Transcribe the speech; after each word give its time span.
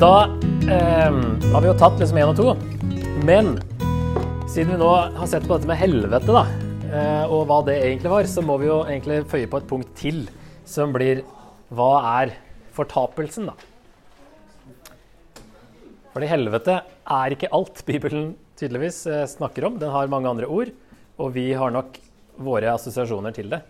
Da 0.00 0.30
eh, 0.64 1.16
har 1.52 1.60
vi 1.60 1.68
jo 1.68 1.74
tatt 1.76 1.98
liksom 2.00 2.16
én 2.16 2.30
og 2.30 2.38
to. 2.38 2.54
Men 3.28 3.50
siden 4.48 4.70
vi 4.72 4.78
nå 4.80 4.88
har 4.88 5.28
sett 5.28 5.44
på 5.44 5.58
dette 5.58 5.68
med 5.68 5.76
helvete, 5.76 6.32
da, 6.32 6.44
eh, 6.88 7.24
og 7.28 7.42
hva 7.50 7.58
det 7.66 7.74
egentlig 7.82 8.08
var, 8.14 8.28
så 8.32 8.40
må 8.40 8.56
vi 8.62 8.70
jo 8.70 8.78
egentlig 8.86 9.18
føye 9.28 9.50
på 9.52 9.60
et 9.60 9.66
punkt 9.68 9.90
til, 10.00 10.22
som 10.64 10.94
blir 10.94 11.20
hva 11.76 11.90
er 12.22 12.32
fortapelsen, 12.72 13.50
da? 13.52 14.96
Fordi 16.14 16.32
helvete 16.32 16.78
er 17.20 17.36
ikke 17.36 17.52
alt 17.60 17.84
Bibelen 17.84 18.32
tydeligvis 18.56 19.02
eh, 19.04 19.26
snakker 19.28 19.68
om. 19.68 19.76
Den 19.84 19.92
har 19.92 20.08
mange 20.08 20.32
andre 20.32 20.48
ord, 20.48 20.72
og 21.20 21.36
vi 21.36 21.50
har 21.52 21.76
nok 21.76 22.00
våre 22.40 22.72
assosiasjoner 22.72 23.36
til 23.36 23.52
det. 23.52 23.60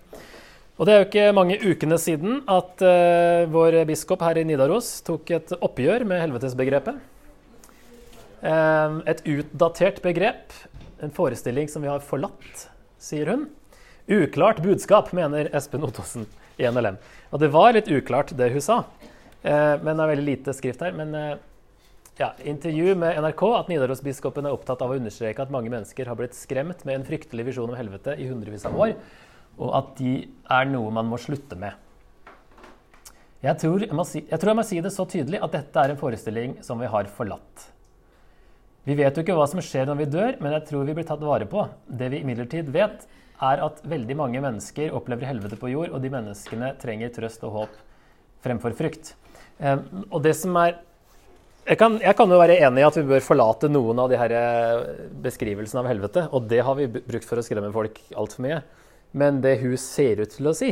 Og 0.80 0.86
det 0.88 0.92
er 0.94 1.02
jo 1.02 1.08
ikke 1.10 1.32
mange 1.36 1.58
ukene 1.60 1.96
siden 2.00 2.38
at 2.48 2.80
uh, 2.80 3.44
vår 3.52 3.82
biskop 3.90 4.22
her 4.24 4.38
i 4.40 4.46
Nidaros 4.48 4.88
tok 5.04 5.28
et 5.36 5.52
oppgjør 5.60 6.06
med 6.08 6.22
helvetesbegrepet. 6.22 6.96
Uh, 8.40 9.04
et 9.04 9.20
utdatert 9.28 10.00
begrep, 10.00 10.56
en 11.04 11.12
forestilling 11.12 11.68
som 11.68 11.84
vi 11.84 11.92
har 11.92 12.00
forlatt, 12.00 12.64
sier 12.96 13.28
hun. 13.28 13.44
Uklart 14.08 14.64
budskap, 14.64 15.12
mener 15.12 15.52
Espen 15.52 15.84
Ottosen 15.84 16.24
i 16.56 16.64
NLM. 16.64 16.96
Og 17.28 17.44
det 17.44 17.52
var 17.52 17.76
litt 17.76 17.92
uklart, 17.92 18.32
det 18.40 18.48
hun 18.56 18.64
sa. 18.64 18.80
Uh, 19.44 19.76
men 19.84 19.92
det 19.92 20.00
er 20.00 20.12
veldig 20.14 20.28
lite 20.32 20.56
skrift 20.56 20.80
her. 20.80 20.96
Men 20.96 21.12
ja, 22.16 22.32
intervju 22.40 22.96
med 22.96 23.20
NRK 23.20 23.50
at 23.52 23.68
Nidarosbiskopen 23.68 24.48
er 24.48 24.56
opptatt 24.56 24.80
av 24.80 24.94
å 24.94 24.96
understreke 24.96 25.44
at 25.44 25.52
mange 25.52 25.68
mennesker 25.68 26.08
har 26.08 26.16
blitt 26.16 26.40
skremt 26.40 26.88
med 26.88 27.02
en 27.02 27.10
fryktelig 27.12 27.52
visjon 27.52 27.68
om 27.68 27.76
helvete 27.76 28.16
i 28.16 28.32
hundrevis 28.32 28.64
av 28.64 28.80
år 28.80 28.96
og 29.60 29.76
at 29.76 29.92
de 30.00 30.14
er 30.50 30.68
noe 30.70 30.92
man 30.94 31.08
må 31.10 31.18
slutte 31.20 31.58
med. 31.60 31.76
Jeg 33.40 33.56
tror 33.60 33.84
jeg, 33.86 33.92
si, 34.04 34.20
jeg 34.28 34.40
tror 34.40 34.52
jeg, 34.52 34.58
må 34.58 34.64
si, 34.68 34.80
det 34.84 34.92
så 34.92 35.06
tydelig 35.08 35.40
at 35.40 35.54
dette 35.54 35.84
er 35.84 35.92
en 35.92 36.00
forestilling 36.00 36.58
som 36.64 36.80
vi 36.80 36.88
har 36.92 37.08
forlatt. 37.16 37.70
Vi 38.84 38.96
vet 38.96 39.16
jo 39.16 39.24
ikke 39.24 39.36
hva 39.36 39.46
som 39.48 39.62
skjer 39.64 39.88
når 39.88 39.98
vi 40.00 40.10
dør, 40.12 40.36
men 40.40 40.56
jeg 40.56 40.66
tror 40.68 40.84
vi 40.88 40.96
blir 40.96 41.06
tatt 41.08 41.24
vare 41.24 41.48
på. 41.48 41.64
Det 41.86 42.10
vi 42.12 42.20
imidlertid 42.24 42.68
vet, 42.72 43.06
er 43.40 43.62
at 43.64 43.80
veldig 43.88 44.16
mange 44.18 44.42
mennesker 44.44 44.92
opplever 44.96 45.30
helvete 45.30 45.56
på 45.60 45.70
jord, 45.72 45.92
og 45.94 46.04
de 46.04 46.12
menneskene 46.12 46.74
trenger 46.80 47.12
trøst 47.14 47.44
og 47.48 47.56
håp 47.56 47.78
fremfor 48.44 48.76
frykt. 48.76 49.14
Eh, 49.60 49.80
og 50.08 50.20
det 50.24 50.36
som 50.36 50.56
er 50.60 50.78
jeg 51.68 51.76
kan, 51.78 51.98
jeg 52.00 52.16
kan, 52.16 52.30
jo 52.32 52.38
være 52.40 52.56
enig 52.64 52.80
i 52.80 52.86
at 52.86 52.96
vi 52.96 53.04
bør 53.06 53.22
forlate 53.22 53.68
noen 53.70 53.98
av 54.00 54.08
de 54.10 54.16
her 54.18 54.32
eh, 54.34 54.84
beskrivelsene 55.22 55.82
av 55.84 55.88
helvete. 55.90 56.24
Og 56.34 56.48
det 56.50 56.62
har 56.66 56.76
vi 56.78 56.88
brukt 56.88 57.28
for 57.28 57.38
å 57.38 57.44
skremme 57.44 57.68
folk 57.74 58.00
altfor 58.16 58.42
mye. 58.46 58.62
Men 59.12 59.40
det 59.42 59.56
hun 59.62 59.76
ser 59.80 60.22
ut 60.22 60.34
til 60.36 60.50
å 60.50 60.54
si, 60.56 60.70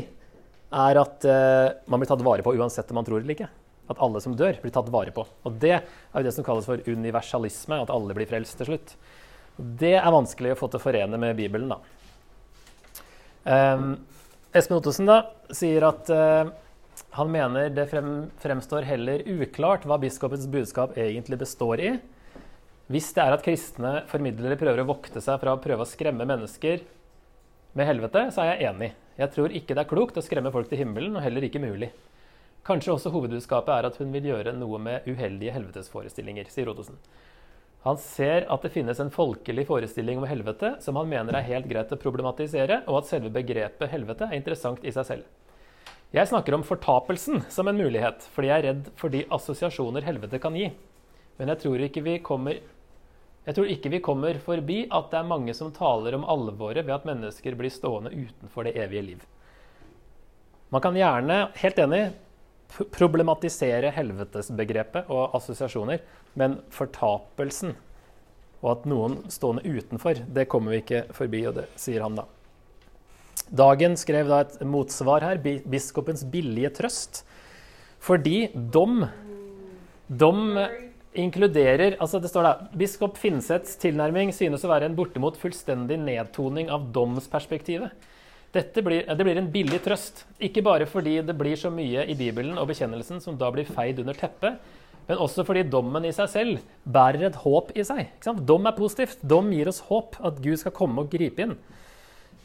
er 0.68 1.00
at 1.00 1.24
uh, 1.26 1.70
man 1.88 2.02
blir 2.02 2.10
tatt 2.10 2.24
vare 2.24 2.44
på 2.44 2.54
uansett 2.54 2.90
om 2.92 3.00
man 3.00 3.08
tror 3.08 3.22
eller 3.22 3.34
ikke. 3.34 3.48
At 3.88 4.02
alle 4.04 4.20
som 4.20 4.36
dør, 4.36 4.58
blir 4.62 4.74
tatt 4.74 4.90
vare 4.92 5.14
på. 5.16 5.24
Og 5.48 5.56
det 5.62 5.78
er 5.78 5.86
jo 6.14 6.26
det 6.26 6.34
som 6.36 6.44
kalles 6.46 6.68
for 6.68 6.82
universalisme, 6.84 7.80
at 7.82 7.92
alle 7.92 8.16
blir 8.16 8.28
frelst 8.28 8.60
til 8.60 8.72
slutt. 8.72 8.92
Det 9.56 9.96
er 9.96 10.14
vanskelig 10.14 10.52
å 10.54 10.58
få 10.60 10.68
til 10.70 10.78
å 10.78 10.84
forene 10.84 11.18
med 11.20 11.38
Bibelen, 11.38 11.72
da. 11.72 11.80
Um, 13.48 13.94
Espen 14.52 14.76
Ottosen 14.76 15.08
da, 15.08 15.22
sier 15.56 15.86
at 15.88 16.10
uh, 16.12 16.52
han 17.16 17.32
mener 17.32 17.72
det 17.72 17.88
frem, 17.90 18.28
fremstår 18.42 18.86
heller 18.86 19.24
uklart 19.24 19.86
hva 19.88 19.98
biskopens 20.02 20.46
budskap 20.52 20.96
egentlig 21.00 21.40
består 21.40 21.80
i. 21.80 21.94
Hvis 22.92 23.10
det 23.16 23.24
er 23.24 23.34
at 23.34 23.44
kristne 23.44 24.02
formidlere 24.08 24.56
prøver 24.60 24.84
å 24.84 24.88
vokte 24.88 25.20
seg 25.24 25.40
fra 25.40 25.56
å 25.56 25.62
prøve 25.62 25.84
å 25.84 25.88
skremme 25.88 26.28
mennesker 26.28 26.84
med 27.76 27.88
helvete, 27.88 28.28
så 28.32 28.44
er 28.44 28.52
jeg 28.52 28.70
enig. 28.70 28.92
Jeg 29.18 29.34
tror 29.34 29.54
ikke 29.54 29.74
det 29.74 29.82
er 29.82 29.90
klokt 29.90 30.18
å 30.20 30.24
skremme 30.24 30.52
folk 30.54 30.70
til 30.70 30.80
himmelen, 30.82 31.16
og 31.18 31.24
heller 31.24 31.44
ikke 31.48 31.62
mulig. 31.62 31.90
Kanskje 32.68 32.92
også 32.94 33.12
hovedbudskapet 33.14 33.72
er 33.74 33.88
at 33.88 33.96
hun 34.00 34.12
vil 34.12 34.28
gjøre 34.30 34.52
noe 34.56 34.80
med 34.82 35.08
uheldige 35.08 35.54
helvetesforestillinger, 35.54 36.50
sier 36.52 36.68
Rodosen. 36.68 36.98
Han 37.86 37.98
ser 38.02 38.44
at 38.50 38.64
det 38.64 38.72
finnes 38.74 38.98
en 39.00 39.12
folkelig 39.14 39.64
forestilling 39.68 40.18
om 40.20 40.26
helvete 40.28 40.74
som 40.82 40.98
han 40.98 41.08
mener 41.08 41.36
er 41.38 41.46
helt 41.46 41.68
greit 41.70 41.92
å 41.94 42.00
problematisere, 42.00 42.82
og 42.90 43.02
at 43.02 43.10
selve 43.10 43.30
begrepet 43.32 43.92
helvete 43.92 44.28
er 44.28 44.40
interessant 44.40 44.82
i 44.84 44.92
seg 44.94 45.06
selv. 45.08 45.28
Jeg 46.12 46.28
snakker 46.30 46.56
om 46.56 46.64
fortapelsen 46.64 47.42
som 47.52 47.68
en 47.68 47.78
mulighet, 47.78 48.24
fordi 48.34 48.50
jeg 48.50 48.58
er 48.58 48.66
redd 48.70 48.90
for 48.96 49.12
de 49.12 49.26
assosiasjoner 49.34 50.06
helvete 50.06 50.40
kan 50.42 50.56
gi. 50.56 50.70
Men 51.38 51.52
jeg 51.52 51.62
tror 51.62 51.84
ikke 51.84 52.02
vi 52.06 52.18
kommer 52.24 52.60
jeg 53.48 53.56
tror 53.56 53.70
ikke 53.72 53.90
vi 53.94 54.02
kommer 54.04 54.36
forbi 54.44 54.82
at 54.92 55.06
det 55.08 55.18
er 55.22 55.28
mange 55.28 55.54
som 55.56 55.72
taler 55.72 56.18
om 56.18 56.26
alvoret 56.28 56.84
ved 56.84 56.92
at 56.98 57.06
mennesker 57.08 57.54
blir 57.56 57.72
stående 57.72 58.12
utenfor 58.12 58.68
det 58.68 58.74
evige 58.76 59.06
liv. 59.06 59.22
Man 60.68 60.84
kan 60.84 60.96
gjerne, 60.98 61.46
helt 61.56 61.78
enig, 61.80 62.02
problematisere 62.92 63.88
helvetesbegrepet 63.96 65.08
og 65.08 65.32
assosiasjoner, 65.38 66.02
men 66.36 66.58
fortapelsen 66.76 67.72
og 68.58 68.72
at 68.74 68.88
noen 68.90 69.20
stående 69.32 69.64
utenfor, 69.64 70.20
det 70.28 70.48
kommer 70.52 70.74
vi 70.74 70.82
ikke 70.82 71.06
forbi, 71.16 71.40
og 71.48 71.56
det 71.60 71.68
sier 71.80 72.04
han 72.04 72.18
da. 72.18 72.26
Dagen 73.48 73.96
skrev 73.96 74.28
da 74.28 74.42
et 74.44 74.58
motsvar 74.66 75.24
her, 75.24 75.40
biskopens 75.40 76.26
billige 76.28 76.74
trøst. 76.82 77.22
Fordi 78.04 78.50
dom 78.52 79.06
Dom 80.08 80.54
inkluderer 81.18 81.96
altså 81.98 82.20
Det 82.22 82.30
står 82.30 82.46
da 82.46 82.52
Biskop 82.78 83.18
Finnsets 83.20 83.76
tilnærming 83.82 84.32
synes 84.34 84.64
å 84.64 84.70
være 84.70 84.88
en 84.88 84.96
bortimot 84.98 85.38
fullstendig 85.40 85.98
nedtoning 86.00 86.70
av 86.72 86.88
domsperspektivet. 86.94 87.92
Dette 88.54 88.82
blir, 88.84 89.04
det 89.04 89.24
blir 89.26 89.36
en 89.36 89.50
billig 89.52 89.82
trøst, 89.84 90.22
ikke 90.40 90.64
bare 90.64 90.86
fordi 90.88 91.18
det 91.26 91.36
blir 91.36 91.58
så 91.60 91.68
mye 91.72 92.06
i 92.08 92.16
Bibelen 92.16 92.56
og 92.56 92.70
bekjennelsen 92.70 93.20
som 93.20 93.36
da 93.36 93.50
blir 93.52 93.68
feid 93.68 94.00
under 94.00 94.16
teppet, 94.16 94.56
men 95.08 95.20
også 95.20 95.44
fordi 95.44 95.66
dommen 95.68 96.04
i 96.04 96.14
seg 96.16 96.30
selv 96.32 96.62
bærer 96.88 97.28
et 97.28 97.36
håp 97.42 97.74
i 97.76 97.84
seg. 97.84 98.08
Dom 98.48 98.68
er 98.68 98.76
positivt. 98.76 99.20
Dom 99.24 99.50
gir 99.52 99.68
oss 99.68 99.82
håp, 99.88 100.16
at 100.24 100.40
Gud 100.44 100.60
skal 100.60 100.74
komme 100.76 101.04
og 101.04 101.12
gripe 101.12 101.44
inn. 101.44 101.54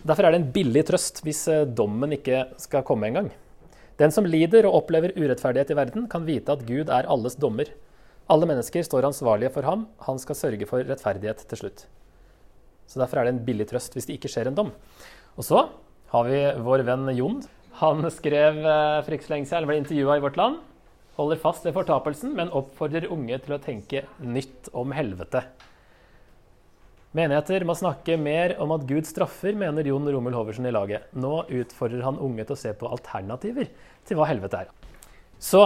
Derfor 0.03 0.27
er 0.27 0.35
det 0.35 0.41
en 0.41 0.51
billig 0.55 0.83
trøst 0.87 1.21
hvis 1.23 1.45
eh, 1.51 1.65
dommen 1.67 2.15
ikke 2.15 2.45
skal 2.59 2.83
komme 2.87 3.07
engang. 3.07 3.29
Den 3.99 4.11
som 4.11 4.27
lider 4.27 4.67
og 4.67 4.81
opplever 4.81 5.13
urettferdighet 5.15 5.71
i 5.71 5.77
verden, 5.77 6.07
kan 6.11 6.25
vite 6.27 6.55
at 6.55 6.63
Gud 6.67 6.91
er 6.91 7.07
alles 7.11 7.37
dommer. 7.39 7.69
Alle 8.33 8.47
mennesker 8.49 8.85
står 8.85 9.05
ansvarlige 9.05 9.51
for 9.53 9.67
ham. 9.67 9.85
Han 10.07 10.17
skal 10.21 10.37
sørge 10.39 10.65
for 10.69 10.81
rettferdighet 10.81 11.43
til 11.49 11.59
slutt. 11.59 11.83
Så 12.89 13.01
Derfor 13.01 13.19
er 13.19 13.27
det 13.27 13.35
en 13.35 13.43
billig 13.45 13.67
trøst 13.69 13.93
hvis 13.93 14.07
det 14.09 14.17
ikke 14.17 14.31
skjer 14.31 14.49
en 14.49 14.57
dom. 14.57 14.71
Og 15.37 15.45
så 15.45 15.67
har 16.13 16.29
vi 16.29 16.39
vår 16.65 16.85
venn 16.87 17.11
Jon. 17.13 17.43
Han 17.81 18.05
skrev 18.13 18.57
eh, 18.61 19.01
for 19.05 19.15
ikke 19.15 19.27
så 19.27 19.33
lenge 19.35 19.49
siden, 19.49 19.67
ble 19.69 19.77
intervjua 19.81 20.17
i 20.17 20.23
Vårt 20.23 20.39
Land. 20.39 20.59
Holder 21.17 21.41
fast 21.41 21.65
ved 21.65 21.75
fortapelsen, 21.75 22.33
men 22.37 22.51
oppfordrer 22.53 23.09
unge 23.13 23.37
til 23.41 23.55
å 23.55 23.61
tenke 23.61 24.03
nytt 24.21 24.69
om 24.77 24.93
helvete. 24.97 25.43
Menigheter 27.13 27.65
må 27.69 27.75
snakke 27.77 28.17
mer 28.17 28.55
om 28.61 28.73
at 28.73 28.87
Gud 28.89 29.05
straffer, 29.05 29.53
mener 29.57 29.85
Jon 29.85 30.09
Romul 30.09 30.33
Hoversen 30.33 30.65
i 30.65 30.73
laget. 30.73 31.05
Nå 31.13 31.43
utfordrer 31.53 32.01
han 32.05 32.17
unge 32.17 32.45
til 32.47 32.55
å 32.55 32.61
se 32.63 32.73
på 32.77 32.89
alternativer 32.89 33.69
til 34.09 34.17
hva 34.17 34.29
helvete 34.31 34.63
er. 34.65 34.71
Så 35.37 35.61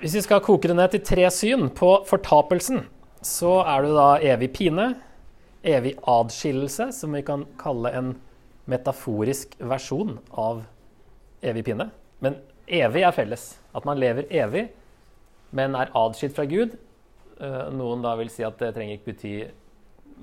hvis 0.00 0.16
vi 0.16 0.22
skal 0.24 0.40
koke 0.40 0.68
det 0.70 0.76
ned 0.78 0.94
til 0.94 1.02
tre 1.04 1.28
syn 1.34 1.68
på 1.76 1.90
fortapelsen, 2.08 2.86
så 3.20 3.58
er 3.68 3.84
det 3.84 3.92
da 3.92 4.08
evig 4.32 4.48
pine, 4.56 4.86
evig 5.60 5.92
adskillelse, 6.08 6.88
som 6.96 7.12
vi 7.12 7.20
kan 7.26 7.44
kalle 7.60 7.92
en 7.96 8.14
metaforisk 8.70 9.58
versjon 9.60 10.16
av 10.32 10.62
evig 11.44 11.66
pine. 11.68 11.90
Men 12.24 12.38
evig 12.64 13.04
er 13.04 13.16
felles. 13.16 13.44
At 13.76 13.84
man 13.84 14.00
lever 14.00 14.30
evig, 14.32 14.70
men 15.56 15.76
er 15.76 15.92
adskilt 15.96 16.38
fra 16.38 16.46
Gud. 16.48 16.78
Eh, 17.40 17.66
noen 17.76 18.04
da 18.04 18.14
vil 18.20 18.32
si 18.32 18.46
at 18.46 18.56
det 18.60 18.72
trenger 18.76 18.98
ikke 18.98 19.12
bety 19.12 19.34
I 19.40 19.46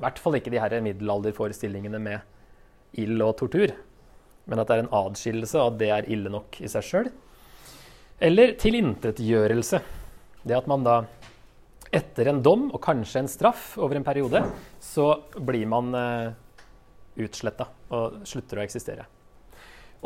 hvert 0.02 0.20
fall 0.22 0.38
ikke 0.38 0.54
de 0.54 0.62
her 0.62 0.74
middelalderforestillingene 0.86 2.02
med 2.02 2.98
ild 2.98 3.22
og 3.22 3.38
tortur. 3.44 3.74
Men 4.50 4.62
at 4.62 4.70
det 4.70 4.78
er 4.78 4.86
en 4.88 4.94
adskillelse, 5.06 5.62
og 5.62 5.74
at 5.76 5.80
det 5.82 5.94
er 5.94 6.12
ille 6.14 6.34
nok 6.34 6.62
i 6.66 6.70
seg 6.72 6.86
sjøl. 6.86 7.14
Eller 8.18 8.56
tilintetgjørelse. 8.58 9.80
Det 10.48 10.56
at 10.58 10.68
man 10.70 10.86
da 10.86 11.02
etter 11.94 12.32
en 12.32 12.42
dom 12.44 12.68
og 12.72 12.82
kanskje 12.84 13.22
en 13.22 13.30
straff 13.30 13.76
over 13.78 14.00
en 14.00 14.06
periode, 14.06 14.42
så 14.82 15.12
blir 15.38 15.68
man 15.70 15.94
uh, 15.94 16.02
eh, 16.02 17.28
utsletta 17.28 17.70
og 17.94 18.24
slutter 18.28 18.60
å 18.60 18.66
eksistere. 18.66 19.06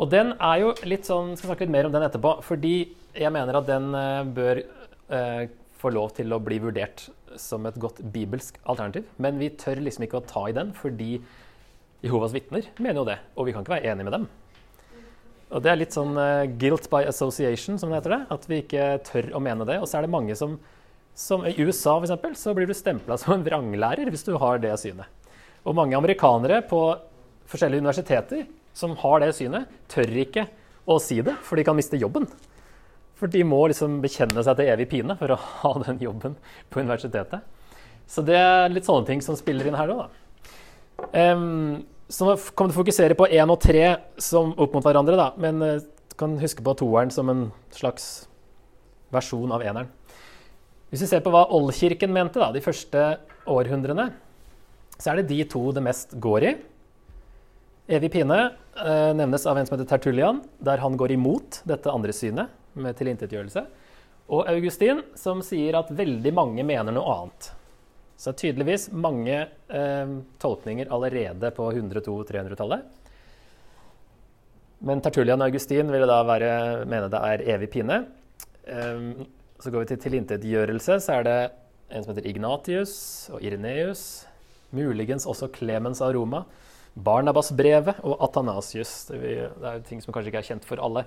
Og 0.00 0.10
den 0.12 0.32
er 0.36 0.60
jo 0.62 0.74
litt 0.88 1.08
sånn, 1.08 1.34
skal 1.36 1.52
snakke 1.52 1.66
litt 1.66 1.74
mer 1.74 1.88
om 1.88 1.94
den 1.94 2.04
etterpå, 2.06 2.36
fordi 2.44 2.76
jeg 3.16 3.32
mener 3.34 3.58
at 3.58 3.68
den 3.68 3.90
uh, 3.96 4.22
bør 4.28 4.62
uh, 5.12 5.42
få 5.80 5.92
lov 5.96 6.12
til 6.16 6.36
å 6.36 6.40
bli 6.42 6.60
vurdert 6.62 7.08
som 7.40 7.64
et 7.66 7.80
godt 7.80 8.04
bibelsk 8.12 8.60
alternativ. 8.68 9.08
Men 9.16 9.40
vi 9.40 9.50
tør 9.56 9.80
liksom 9.82 10.06
ikke 10.06 10.20
å 10.20 10.28
ta 10.28 10.44
i 10.50 10.56
den, 10.56 10.76
fordi 10.76 11.16
Jehovas 12.04 12.36
vitner 12.36 12.68
mener 12.78 13.00
jo 13.00 13.08
det. 13.08 13.18
Og 13.36 13.48
vi 13.48 13.56
kan 13.56 13.64
ikke 13.64 13.78
være 13.78 13.92
enige 13.92 14.10
med 14.10 14.16
dem. 14.20 14.30
Og 15.52 15.60
Det 15.60 15.68
er 15.68 15.80
litt 15.80 15.94
sånn 15.94 16.16
uh, 16.16 16.48
guilt 16.60 16.88
by 16.92 17.02
association, 17.08 17.76
som 17.78 17.92
det 17.92 18.00
heter 18.00 18.16
det. 18.16 18.20
At 18.32 18.46
vi 18.48 18.62
ikke 18.62 18.86
tør 19.04 19.32
å 19.36 19.42
mene 19.44 19.66
det. 19.68 19.78
Og 19.82 19.88
så 19.88 19.98
er 19.98 20.06
det 20.06 20.14
mange 20.14 20.36
som, 20.38 20.56
som 21.14 21.44
I 21.44 21.52
USA 21.60 21.98
for 21.98 22.08
eksempel, 22.08 22.36
så 22.40 22.54
blir 22.56 22.70
du 22.70 22.76
stempla 22.76 23.18
som 23.20 23.36
en 23.36 23.44
vranglærer 23.44 24.08
hvis 24.12 24.24
du 24.28 24.32
har 24.40 24.62
det 24.62 24.72
synet. 24.80 25.10
Og 25.68 25.76
mange 25.78 25.98
amerikanere 25.98 26.62
på 26.66 26.80
forskjellige 27.52 27.84
universiteter 27.84 28.46
som 28.74 28.96
har 29.02 29.20
det 29.20 29.34
synet, 29.36 29.68
tør 29.92 30.16
ikke 30.24 30.46
å 30.88 30.96
si 31.02 31.20
det, 31.22 31.36
for 31.44 31.60
de 31.60 31.66
kan 31.68 31.76
miste 31.76 32.00
jobben. 32.00 32.26
For 33.20 33.30
de 33.30 33.44
må 33.46 33.60
liksom 33.70 34.00
bekjenne 34.02 34.42
seg 34.42 34.56
til 34.58 34.72
evig 34.72 34.88
pine 34.90 35.14
for 35.20 35.34
å 35.34 35.40
ha 35.60 35.74
den 35.84 36.00
jobben 36.02 36.38
på 36.72 36.82
universitetet. 36.82 37.44
Så 38.08 38.24
det 38.26 38.40
er 38.40 38.72
litt 38.72 38.88
sånne 38.88 39.06
ting 39.08 39.22
som 39.24 39.38
spiller 39.38 39.68
inn 39.68 39.78
her 39.78 39.92
òg, 39.92 40.02
da. 40.02 40.18
Um, 41.12 41.82
så 42.12 42.28
nå 42.28 42.36
kommer 42.52 42.72
du 42.72 42.76
fokusere 42.76 43.16
på 43.16 43.30
én 43.32 43.48
og 43.48 43.60
tre 43.62 43.86
som 44.20 44.52
opp 44.60 44.74
mot 44.76 44.84
hverandre, 44.84 45.16
da. 45.16 45.30
Men 45.40 45.64
uh, 45.64 45.78
du 45.80 46.16
kan 46.20 46.36
huske 46.42 46.64
på 46.64 46.74
toeren 46.76 47.12
som 47.14 47.30
en 47.32 47.46
slags 47.72 48.26
versjon 49.12 49.52
av 49.52 49.64
eneren. 49.64 49.88
Hvis 50.92 51.06
vi 51.06 51.08
ser 51.08 51.22
på 51.24 51.32
hva 51.32 51.46
Oldkirken 51.56 52.12
mente 52.12 52.40
da, 52.40 52.50
de 52.52 52.60
første 52.60 53.06
århundrene, 53.48 54.10
så 54.98 55.12
er 55.12 55.20
det 55.22 55.30
de 55.30 55.40
to 55.48 55.70
det 55.72 55.82
mest 55.84 56.12
går 56.20 56.46
i. 56.50 56.52
Evig 57.96 58.12
pine 58.12 58.36
eh, 58.44 59.12
nevnes 59.16 59.46
av 59.48 59.56
en 59.56 59.66
som 59.66 59.74
heter 59.74 59.88
Tertullian, 59.88 60.42
der 60.60 60.84
han 60.84 60.98
går 61.00 61.16
imot 61.16 61.62
dette 61.68 61.90
andre 61.90 62.12
synet 62.14 62.52
med 62.76 62.96
tilintetgjørelse. 63.00 63.64
Og 64.32 64.46
Augustin, 64.52 65.00
som 65.18 65.40
sier 65.44 65.80
at 65.80 65.90
veldig 65.96 66.32
mange 66.36 66.64
mener 66.64 66.94
noe 66.94 67.16
annet. 67.16 67.50
Så 68.22 68.30
tydeligvis 68.38 68.86
mange 68.94 69.34
eh, 69.42 70.10
tolkninger 70.38 70.90
allerede 70.94 71.50
på 71.56 71.66
100-300-tallet. 71.72 72.84
Men 74.86 75.02
Tertullian 75.02 75.42
og 75.42 75.50
Augustin 75.50 75.90
ville 75.90 76.06
da 76.06 76.20
være, 76.26 76.52
mene 76.90 77.10
det 77.10 77.22
er 77.22 77.42
evig 77.56 77.68
pine. 77.74 77.98
Um, 78.66 79.24
så 79.62 79.70
går 79.70 79.84
vi 79.84 79.90
til 79.92 80.00
tilintetgjørelse, 80.04 80.98
så 81.02 81.18
er 81.18 81.26
det 81.26 81.36
en 81.90 82.02
som 82.02 82.12
heter 82.12 82.26
Ignatius 82.30 82.94
og 83.34 83.42
Ireneus. 83.42 84.24
Muligens 84.74 85.26
også 85.28 85.50
Clemens 85.54 86.02
av 86.02 86.14
Roma. 86.16 86.44
Barnabas-brevet 86.94 88.02
og 88.06 88.22
Athanasius. 88.26 88.94
Det 89.10 89.34
er 89.50 89.82
ting 89.86 90.02
som 90.02 90.14
kanskje 90.14 90.32
ikke 90.32 90.42
er 90.42 90.50
kjent 90.50 90.66
for 90.66 90.82
alle. 90.82 91.04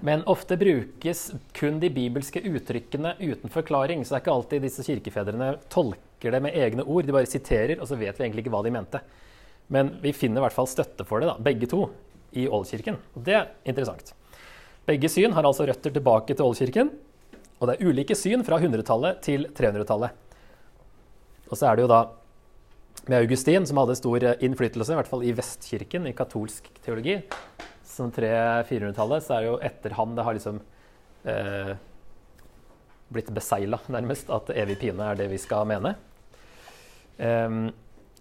Men 0.00 0.22
ofte 0.30 0.56
brukes 0.56 1.26
kun 1.56 1.80
de 1.82 1.90
bibelske 1.92 2.40
uttrykkene 2.46 3.16
uten 3.18 3.52
forklaring. 3.52 4.04
Så 4.04 4.14
det 4.14 4.20
er 4.20 4.22
ikke 4.24 4.36
alltid 4.36 4.64
disse 4.64 4.84
kirkefedrene 4.86 5.50
tolker 5.72 6.36
det 6.36 6.40
med 6.44 6.56
egne 6.56 6.86
ord. 6.86 7.04
De 7.04 7.16
bare 7.16 7.28
siterer, 7.28 7.76
og 7.80 7.90
så 7.90 7.98
vet 8.00 8.16
vi 8.16 8.24
egentlig 8.24 8.46
ikke 8.46 8.54
hva 8.54 8.62
de 8.64 8.72
mente. 8.74 9.02
Men 9.70 9.92
vi 10.02 10.14
finner 10.16 10.40
i 10.40 10.46
hvert 10.46 10.56
fall 10.56 10.70
støtte 10.70 11.04
for 11.06 11.22
det, 11.22 11.28
da, 11.30 11.36
begge 11.50 11.68
to, 11.70 11.84
i 12.32 12.46
Ålkirken. 12.48 12.96
Og 13.18 13.26
det 13.26 13.36
er 13.36 13.50
interessant. 13.68 14.14
Begge 14.86 15.10
syn 15.12 15.34
har 15.36 15.46
altså 15.46 15.66
røtter 15.68 15.92
tilbake 15.94 16.34
til 16.34 16.46
Ålkirken. 16.46 16.90
Og 17.60 17.68
det 17.68 17.76
er 17.76 17.90
ulike 17.90 18.16
syn 18.16 18.42
fra 18.46 18.56
100-tallet 18.62 19.20
til 19.26 19.44
300-tallet. 19.56 20.16
Og 21.50 21.58
så 21.58 21.66
er 21.68 21.76
det 21.76 21.84
jo 21.84 21.90
da 21.90 22.00
med 23.10 23.24
Augustin, 23.24 23.66
som 23.66 23.80
hadde 23.80 23.98
stor 23.98 24.24
innflytelse, 24.32 24.92
i 24.92 24.98
hvert 24.98 25.10
fall 25.10 25.24
i 25.26 25.34
Vestkirken, 25.36 26.06
i 26.08 26.14
katolsk 26.16 26.68
teologi, 26.84 27.18
som 28.00 28.12
300-400-tallet, 28.16 29.26
så 29.26 29.36
er 29.36 29.44
det 29.44 29.50
jo 29.50 29.60
etter 29.70 29.96
han 29.98 30.16
det 30.16 30.26
har 30.26 30.36
liksom 30.36 30.60
eh, 31.28 31.74
blitt 33.10 33.30
beseila, 33.34 33.80
nærmest, 33.90 34.30
at 34.32 34.52
evig 34.54 34.78
pine 34.82 35.12
er 35.12 35.18
det 35.18 35.28
vi 35.32 35.38
skal 35.42 35.68
mene. 35.68 35.94
Um, 37.20 37.68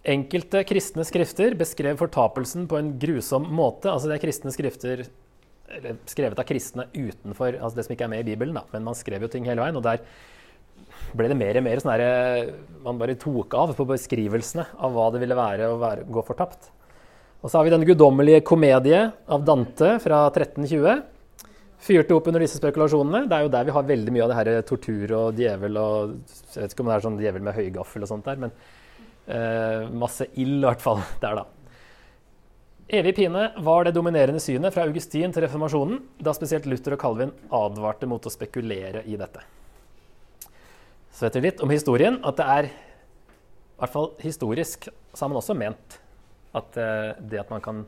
enkelte 0.04 0.64
kristne 0.68 1.06
skrifter 1.08 1.56
beskrev 1.60 2.00
fortapelsen 2.00 2.68
på 2.70 2.80
en 2.80 2.94
grusom 3.00 3.48
måte. 3.54 3.92
Altså 3.92 4.10
det 4.10 4.18
er 4.18 4.26
kristne 4.26 4.54
skrifter 4.56 5.06
skrevet 6.10 6.40
av 6.40 6.48
kristne 6.50 6.88
utenfor 6.96 7.54
altså 7.60 7.78
det 7.78 7.86
som 7.86 7.94
ikke 7.94 8.08
er 8.08 8.14
med 8.16 8.24
i 8.24 8.32
Bibelen, 8.32 8.58
da. 8.58 8.66
men 8.74 8.88
man 8.88 8.98
skrev 8.98 9.26
jo 9.26 9.32
ting 9.32 9.46
hele 9.46 9.62
veien. 9.62 9.78
og 9.78 9.86
der 9.86 10.02
ble 11.18 11.30
det 11.30 11.38
mer 11.38 11.60
og 11.60 11.66
mer 11.66 11.82
sånn 11.82 11.94
der, 12.00 12.54
Man 12.84 12.98
bare 12.98 13.18
tok 13.20 13.54
av 13.58 13.76
på 13.78 13.86
beskrivelsene 13.90 14.66
av 14.78 14.94
hva 14.96 15.10
det 15.14 15.22
ville 15.24 15.38
være 15.38 15.70
å 15.70 15.80
være, 15.82 16.08
gå 16.10 16.24
fortapt. 16.26 16.72
Og 17.40 17.48
så 17.48 17.58
har 17.58 17.68
vi 17.68 17.72
den 17.72 17.86
guddommelige 17.88 18.42
komedie 18.44 19.06
av 19.32 19.44
Dante 19.48 19.94
fra 20.04 20.26
1320. 20.28 21.04
Fyrte 21.80 22.16
opp 22.18 22.26
under 22.28 22.44
disse 22.44 22.60
spekulasjonene. 22.60 23.30
Det 23.32 23.38
er 23.38 23.46
jo 23.46 23.52
der 23.54 23.70
vi 23.70 23.76
har 23.78 23.86
veldig 23.88 24.16
mye 24.16 24.26
av 24.26 24.32
det 24.34 24.40
her 24.40 24.66
tortur 24.68 25.14
og 25.16 25.38
djevel 25.40 25.80
og 25.80 26.18
Jeg 26.28 26.66
vet 26.66 26.76
ikke 26.76 26.84
om 26.84 26.90
det 26.90 26.98
er 26.98 27.06
sånn 27.06 27.22
djevel 27.22 27.46
med 27.46 27.56
høygaffel 27.56 28.04
og 28.04 28.12
sånt 28.12 28.28
der, 28.28 28.42
men 28.44 28.52
eh, 29.32 29.88
masse 30.02 30.28
ild 30.34 30.58
i 30.58 30.68
hvert 30.68 30.84
fall 30.84 31.00
der, 31.24 31.40
da. 31.40 31.46
Evig 33.00 33.14
pine 33.22 33.46
var 33.64 33.86
det 33.86 33.94
dominerende 33.96 34.42
synet 34.44 34.74
fra 34.76 34.84
Augustin 34.90 35.32
til 35.32 35.46
reformasjonen, 35.46 36.02
da 36.20 36.34
spesielt 36.36 36.68
Luther 36.68 36.98
og 36.98 37.04
Calvin 37.04 37.32
advarte 37.54 38.10
mot 38.10 38.26
å 38.26 38.34
spekulere 38.34 39.06
i 39.06 39.16
dette. 39.20 39.46
Så 41.14 41.28
vet 41.28 41.38
vi 41.38 41.46
litt 41.46 41.64
om 41.64 41.72
historien, 41.72 42.20
at 42.26 42.42
det 42.42 42.52
er 42.58 42.70
i 42.74 42.76
hvert 43.80 43.94
fall 43.94 44.12
historisk 44.20 44.90
så 44.90 45.24
har 45.24 45.32
man 45.32 45.40
også 45.40 45.56
ment 45.56 46.00
at 46.58 46.78
uh, 46.82 47.14
det 47.20 47.44
at 47.44 47.54
man 47.54 47.62
kan 47.62 47.86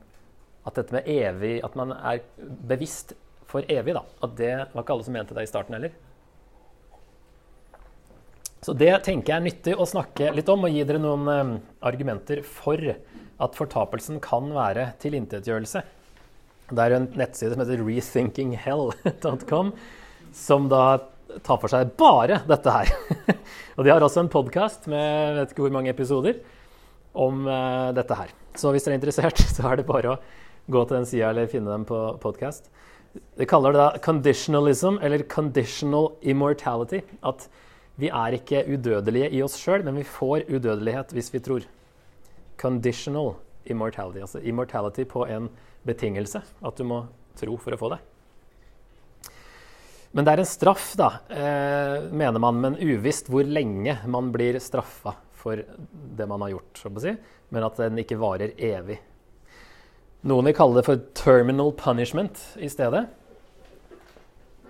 At 0.65 0.75
dette 0.77 0.93
med 0.93 1.07
evig 1.09 1.55
At 1.65 1.75
man 1.75 1.91
er 1.95 2.21
bevisst 2.69 3.15
for 3.49 3.65
evig, 3.67 3.95
da. 3.97 4.03
At 4.23 4.35
det 4.37 4.51
var 4.71 4.83
ikke 4.83 4.93
alle 4.93 5.03
som 5.03 5.15
mente 5.17 5.35
det 5.35 5.43
i 5.43 5.49
starten 5.49 5.75
heller. 5.75 5.91
Så 8.61 8.75
det 8.77 8.93
tenker 9.03 9.33
jeg 9.33 9.41
er 9.41 9.43
nyttig 9.43 9.73
å 9.75 9.87
snakke 9.89 10.29
litt 10.37 10.49
om 10.53 10.63
og 10.67 10.71
gi 10.71 10.85
dere 10.87 11.01
noen 11.01 11.27
um, 11.27 11.51
argumenter 11.83 12.43
for 12.47 12.79
at 13.41 13.57
fortapelsen 13.57 14.21
kan 14.23 14.53
være 14.55 14.91
tilintetgjørelse. 15.01 15.81
Det 16.71 16.85
er 16.85 16.95
en 16.95 17.09
nettside 17.19 17.51
som 17.51 17.63
heter 17.65 17.81
rethinkinghell.com, 17.83 19.73
som 20.31 20.69
da 20.71 20.85
tar 21.43 21.59
for 21.59 21.73
seg 21.73 21.91
bare 21.99 22.39
dette 22.47 22.77
her. 22.77 22.93
og 23.75 23.83
de 23.83 23.91
har 23.91 24.05
også 24.05 24.23
en 24.23 24.31
podkast 24.31 24.87
med 24.91 25.41
vet 25.41 25.51
ikke 25.51 25.65
hvor 25.65 25.75
mange 25.75 25.91
episoder 25.91 26.39
om 27.13 27.45
uh, 27.47 27.91
dette 27.95 28.15
her. 28.17 28.31
Så 28.57 28.71
hvis 28.73 28.85
dere 28.85 28.95
er 28.95 29.01
interessert, 29.01 29.41
så 29.55 29.65
er 29.71 29.79
det 29.79 29.87
bare 29.89 30.15
å 30.15 30.19
gå 30.71 30.83
til 30.85 30.99
den 30.99 31.09
sida 31.09 31.31
eller 31.31 31.51
finne 31.51 31.71
dem 31.73 31.85
på 31.87 31.99
podkast. 32.23 32.69
De 33.39 33.47
kaller 33.49 33.75
det 33.75 33.81
da 33.81 34.01
conditionalism, 34.03 34.99
eller 35.03 35.25
conditional 35.27 36.13
immortality. 36.21 37.01
At 37.27 37.47
vi 37.99 38.07
er 38.07 38.37
ikke 38.37 38.63
udødelige 38.71 39.31
i 39.35 39.41
oss 39.43 39.57
sjøl, 39.59 39.83
men 39.87 39.99
vi 39.99 40.07
får 40.07 40.47
udødelighet 40.47 41.11
hvis 41.15 41.31
vi 41.33 41.43
tror. 41.43 41.65
Conditional 42.61 43.35
immortality. 43.65 44.21
Altså 44.23 44.39
immortality 44.47 45.05
på 45.09 45.25
en 45.27 45.49
betingelse. 45.87 46.43
At 46.63 46.79
du 46.79 46.87
må 46.87 47.03
tro 47.39 47.57
for 47.59 47.75
å 47.75 47.81
få 47.81 47.91
det. 47.95 47.99
Men 50.11 50.27
det 50.27 50.33
er 50.33 50.41
en 50.43 50.49
straff, 50.49 50.89
da, 50.99 51.09
eh, 51.31 52.09
mener 52.11 52.39
man, 52.43 52.57
men 52.59 52.75
uvisst 52.75 53.29
hvor 53.31 53.47
lenge 53.47 53.95
man 54.11 54.31
blir 54.33 54.59
straffa 54.59 55.15
for 55.41 55.63
det 56.17 56.27
man 56.29 56.43
har 56.45 56.53
gjort, 56.53 56.83
si, 57.01 57.15
men 57.49 57.65
at 57.65 57.79
den 57.81 58.01
ikke 58.03 58.19
varer 58.21 58.53
evig. 58.61 58.99
Noen 60.29 60.45
vil 60.45 60.53
kalle 60.53 60.77
det 60.77 60.85
for 60.85 61.01
'terminal 61.17 61.73
punishment' 61.73 62.57
i 62.61 62.69
stedet. 62.69 63.07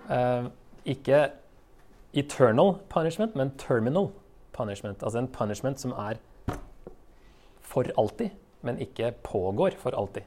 Eh, 0.08 0.48
ikke 0.86 1.30
eternal 2.14 2.78
punishment, 2.88 3.36
men 3.36 3.52
terminal 3.58 4.10
punishment. 4.52 5.02
Altså 5.02 5.18
en 5.18 5.28
punishment 5.28 5.80
som 5.80 5.92
er 5.92 6.20
for 7.60 7.84
alltid, 7.98 8.30
men 8.62 8.78
ikke 8.78 9.12
pågår 9.22 9.76
for 9.78 9.96
alltid. 9.96 10.22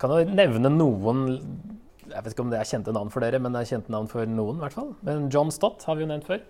Kan 0.00 0.10
jo 0.10 0.24
nevne 0.24 0.70
noen 0.72 1.26
Jeg 2.10 2.24
vet 2.24 2.32
ikke 2.32 2.42
om 2.42 2.50
det 2.50 2.58
er 2.58 2.64
kjente 2.66 2.92
navn 2.92 3.10
for 3.10 3.20
dere, 3.20 3.38
men 3.38 3.52
det 3.54 3.60
er 3.60 3.76
kjente 3.76 3.92
navn 3.94 4.08
for 4.08 4.26
noen. 4.26 4.56
I 4.56 4.64
hvert 4.64 4.72
fall. 4.72 4.88
Men 5.06 5.28
John 5.30 5.50
Stott 5.50 5.84
har 5.86 5.94
vi 5.94 6.02
jo 6.02 6.08
nevnt 6.10 6.26
før. 6.26 6.40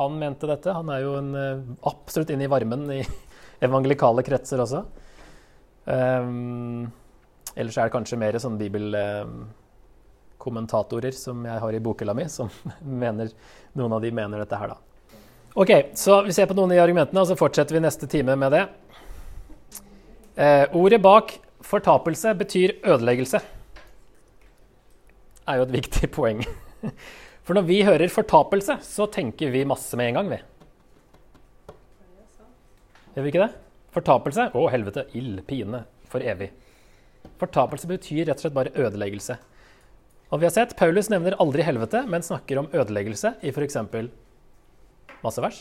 Han 0.00 0.16
mente 0.18 0.46
dette. 0.48 0.72
Han 0.72 0.88
er 0.92 1.00
jo 1.04 1.14
en, 1.18 1.34
eh, 1.36 1.58
absolutt 1.90 2.30
inne 2.32 2.44
i 2.46 2.50
varmen 2.50 2.90
i 2.94 3.06
evangelikale 3.66 4.22
kretser 4.24 4.58
også. 4.64 4.80
Um, 5.84 6.92
ellers 7.56 7.78
er 7.78 7.84
det 7.88 7.94
kanskje 7.94 8.18
mer 8.20 8.38
sånn 8.40 8.58
bibelkommentatorer 8.60 11.14
um, 11.16 11.18
som 11.18 11.46
jeg 11.48 11.60
har 11.64 11.72
i 11.74 11.82
bokhylla 11.82 12.14
mi, 12.16 12.26
som 12.32 12.48
mener, 13.04 13.26
noen 13.76 13.92
av 13.96 14.00
de 14.04 14.10
mener 14.14 14.38
dette 14.40 14.56
her, 14.60 14.68
da. 14.72 14.78
Ok, 15.58 15.70
så 15.98 16.22
vi 16.22 16.32
ser 16.32 16.46
på 16.46 16.54
noen 16.54 16.70
av 16.70 16.76
de 16.76 16.84
argumentene, 16.84 17.20
og 17.24 17.26
så 17.26 17.34
fortsetter 17.36 17.74
vi 17.74 17.80
neste 17.82 18.06
time 18.08 18.36
med 18.38 18.52
det. 18.54 18.64
Eh, 20.40 20.64
ordet 20.78 21.00
bak 21.02 21.34
fortapelse 21.66 22.34
betyr 22.38 22.70
ødeleggelse. 22.86 23.40
er 25.48 25.56
jo 25.56 25.62
et 25.66 25.74
viktig 25.74 26.10
poeng. 26.16 26.40
For 27.50 27.58
når 27.58 27.66
vi 27.66 27.80
hører 27.82 28.12
fortapelse, 28.14 28.76
så 28.86 29.08
tenker 29.10 29.50
vi 29.50 29.64
masse 29.66 29.96
med 29.98 30.12
en 30.12 30.18
gang, 30.20 30.28
vi. 30.30 30.36
Gjør 33.16 33.24
vi 33.24 33.32
ikke 33.32 33.40
det? 33.42 33.56
Fortapelse 33.90 34.44
å 34.54 34.68
helvete, 34.70 35.02
ild, 35.18 35.40
pine, 35.48 35.80
for 36.12 36.22
evig. 36.22 36.52
Fortapelse 37.40 37.90
betyr 37.90 38.28
rett 38.28 38.38
og 38.38 38.44
slett 38.44 38.54
bare 38.54 38.70
ødeleggelse. 38.78 39.34
Og 40.30 40.38
vi 40.38 40.46
har 40.46 40.54
sett, 40.54 40.76
Paulus 40.78 41.10
nevner 41.10 41.34
aldri 41.42 41.66
helvete, 41.66 42.04
men 42.06 42.22
snakker 42.22 42.62
om 42.62 42.70
ødeleggelse 42.70 43.34
i 43.42 43.50
f.eks. 43.50 43.80
masse 45.26 45.42
vers. 45.42 45.60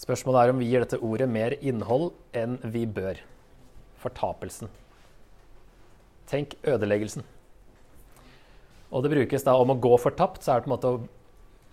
Spørsmålet 0.00 0.40
er 0.40 0.54
om 0.54 0.64
vi 0.64 0.70
gir 0.72 0.86
dette 0.86 1.02
ordet 1.04 1.28
mer 1.28 1.58
innhold 1.60 2.14
enn 2.32 2.56
vi 2.64 2.86
bør. 2.88 3.20
Fortapelsen. 4.00 4.72
Tenk 6.32 6.56
ødeleggelsen. 6.64 7.28
Og 8.92 9.04
det 9.04 9.12
brukes 9.14 9.44
da 9.46 9.56
om 9.56 9.72
å 9.72 9.78
gå 9.80 9.96
fortapt, 10.00 10.44
så 10.44 10.52
er 10.52 10.60
det 10.60 10.66
på 10.66 10.72
en 10.72 10.76
måte 10.76 10.92
å 10.92 11.02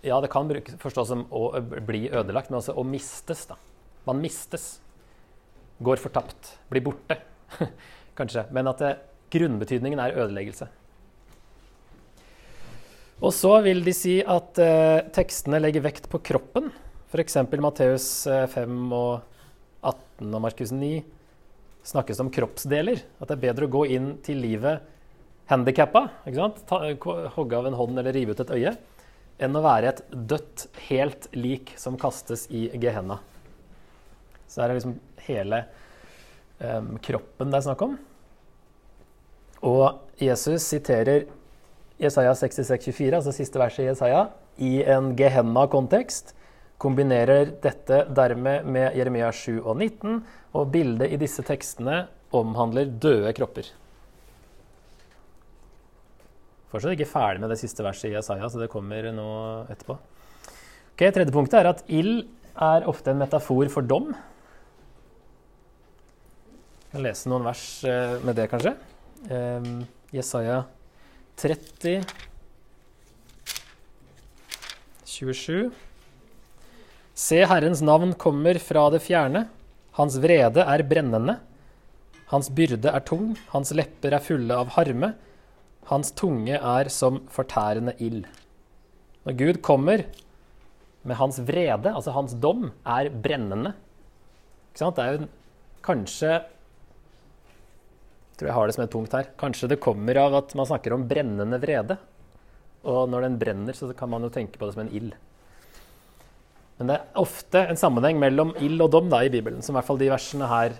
Ja, 0.00 0.16
det 0.24 0.30
kan 0.32 0.48
brukes, 0.48 0.78
forstås 0.80 1.10
som 1.10 1.26
å 1.28 1.50
bli 1.60 2.06
ødelagt, 2.08 2.48
men 2.48 2.62
også 2.62 2.72
å 2.72 2.84
mistes, 2.88 3.42
da. 3.50 3.58
Man 4.06 4.22
mistes. 4.22 4.78
Går 5.84 6.00
fortapt. 6.00 6.54
Blir 6.72 6.86
borte, 6.86 7.18
kanskje. 8.18 8.46
Men 8.56 8.72
at 8.72 8.80
det, 8.80 8.94
Grunnbetydningen 9.30 10.00
er 10.02 10.16
ødeleggelse. 10.18 10.66
Og 13.20 13.34
så 13.36 13.52
vil 13.62 13.84
de 13.84 13.92
si 13.94 14.16
at 14.24 14.58
eh, 14.64 15.04
tekstene 15.14 15.60
legger 15.60 15.84
vekt 15.84 16.08
på 16.10 16.22
kroppen. 16.24 16.70
F.eks. 17.12 17.36
Matteus 17.60 18.08
5 18.24 18.56
eh, 18.56 18.96
og 18.96 19.84
18 19.84 20.32
og 20.32 20.42
Markus 20.42 20.72
9 20.72 21.02
snakkes 21.86 22.24
om 22.24 22.32
kroppsdeler. 22.32 23.04
At 23.20 23.28
det 23.28 23.36
er 23.36 23.44
bedre 23.44 23.68
å 23.68 23.74
gå 23.76 23.84
inn 23.92 24.14
til 24.24 24.40
livet 24.42 24.88
handikappa, 25.50 26.06
hogge 27.34 27.58
av 27.58 27.66
en 27.66 27.76
hånd 27.78 27.98
eller 27.98 28.14
rive 28.14 28.34
ut 28.34 28.42
et 28.44 28.52
øye, 28.54 28.74
enn 29.40 29.56
å 29.56 29.64
være 29.64 29.90
et 29.90 30.02
dødt, 30.10 30.68
helt 30.88 31.26
lik 31.34 31.72
som 31.80 31.96
kastes 31.98 32.46
i 32.54 32.68
Gehenna. 32.80 33.18
Så 34.50 34.62
er 34.62 34.70
det 34.70 34.80
liksom 34.80 34.96
hele 35.26 35.64
um, 36.58 36.94
kroppen 37.02 37.50
det 37.50 37.60
er 37.60 37.66
snakk 37.66 37.84
om. 37.86 37.96
Og 39.66 40.20
Jesus 40.20 40.64
siterer 40.64 41.26
Jesaja 42.00 42.32
66, 42.36 42.86
24, 42.86 43.16
altså 43.18 43.34
siste 43.34 43.60
verset 43.60 43.84
i 43.84 43.88
Jesaja, 43.90 44.28
i 44.60 44.78
en 44.88 45.12
Gehenna-kontekst. 45.18 46.34
Kombinerer 46.80 47.50
dette 47.60 48.06
dermed 48.16 48.64
med 48.64 48.96
Jeremia 48.96 49.28
7 49.36 49.60
og 49.60 49.74
19, 49.76 50.22
og 50.56 50.70
bildet 50.72 51.12
i 51.12 51.18
disse 51.20 51.44
tekstene 51.44 52.06
omhandler 52.36 52.88
døde 52.88 53.34
kropper. 53.36 53.68
Fortsatt 56.70 56.94
ikke 56.94 57.10
ferdig 57.10 57.42
med 57.42 57.50
det 57.50 57.58
siste 57.58 57.82
verset 57.82 58.12
i 58.12 58.14
Jesaja, 58.14 58.46
så 58.46 58.60
det 58.60 58.70
kommer 58.70 59.08
nå 59.14 59.30
etterpå. 59.72 59.96
Ok, 60.94 61.02
Tredje 61.02 61.34
punktet 61.34 61.58
er 61.58 61.70
at 61.72 61.82
ild 61.90 62.28
er 62.54 62.86
ofte 62.90 63.10
en 63.10 63.18
metafor 63.22 63.70
for 63.72 63.86
dom. 63.86 64.12
Jeg 66.84 66.92
kan 66.94 67.06
lese 67.06 67.30
noen 67.30 67.46
vers 67.46 67.64
eh, 67.86 68.16
med 68.26 68.38
det, 68.38 68.46
kanskje. 68.50 68.74
Um, 69.30 69.82
Jesaja 70.14 70.64
30, 71.40 72.02
27. 75.06 75.70
Se, 77.16 77.38
Herrens 77.50 77.82
navn 77.84 78.14
kommer 78.18 78.58
fra 78.62 78.86
det 78.94 79.02
fjerne. 79.04 79.46
Hans 79.98 80.18
vrede 80.22 80.62
er 80.62 80.84
brennende. 80.86 81.38
Hans 82.30 82.50
byrde 82.54 82.92
er 82.94 83.02
tung, 83.06 83.32
hans 83.50 83.72
lepper 83.74 84.14
er 84.14 84.22
fulle 84.24 84.54
av 84.54 84.74
harme. 84.76 85.14
Hans 85.90 86.12
tunge 86.14 86.54
er 86.54 86.90
som 86.92 87.20
fortærende 87.34 87.96
ild. 87.98 88.24
Når 89.26 89.36
Gud 89.36 89.60
kommer 89.62 90.04
med 91.02 91.16
hans 91.18 91.40
vrede, 91.42 91.90
altså 91.90 92.14
hans 92.14 92.36
dom, 92.38 92.70
er 92.86 93.10
brennende. 93.10 93.74
Det 94.76 94.86
er 94.86 95.16
jo 95.16 95.28
kanskje 95.84 96.30
jeg 98.30 98.46
tror 98.46 98.48
jeg 98.48 98.56
har 98.56 98.70
det 98.70 98.74
som 98.76 98.84
et 98.86 98.92
punkt 98.94 99.12
her. 99.12 99.26
Kanskje 99.36 99.68
det 99.68 99.82
kommer 99.84 100.16
av 100.16 100.34
at 100.38 100.54
man 100.56 100.68
snakker 100.68 100.94
om 100.96 101.02
brennende 101.08 101.58
vrede. 101.60 101.98
Og 102.88 103.10
når 103.12 103.26
den 103.26 103.34
brenner, 103.42 103.76
så 103.76 103.90
kan 103.92 104.08
man 104.08 104.24
jo 104.24 104.30
tenke 104.32 104.56
på 104.56 104.64
det 104.64 104.72
som 104.72 104.86
en 104.86 104.94
ild. 104.96 105.10
Men 106.78 106.88
det 106.88 106.94
er 106.96 107.20
ofte 107.20 107.60
en 107.68 107.76
sammenheng 107.76 108.16
mellom 108.16 108.54
ild 108.64 108.80
og 108.80 108.94
dom 108.94 109.10
da, 109.12 109.20
i 109.20 109.32
Bibelen, 109.32 109.60
som 109.60 109.74
i 109.74 109.76
hvert 109.76 109.88
fall 109.90 110.00
de 110.00 110.08
versene 110.08 110.48
her, 110.48 110.78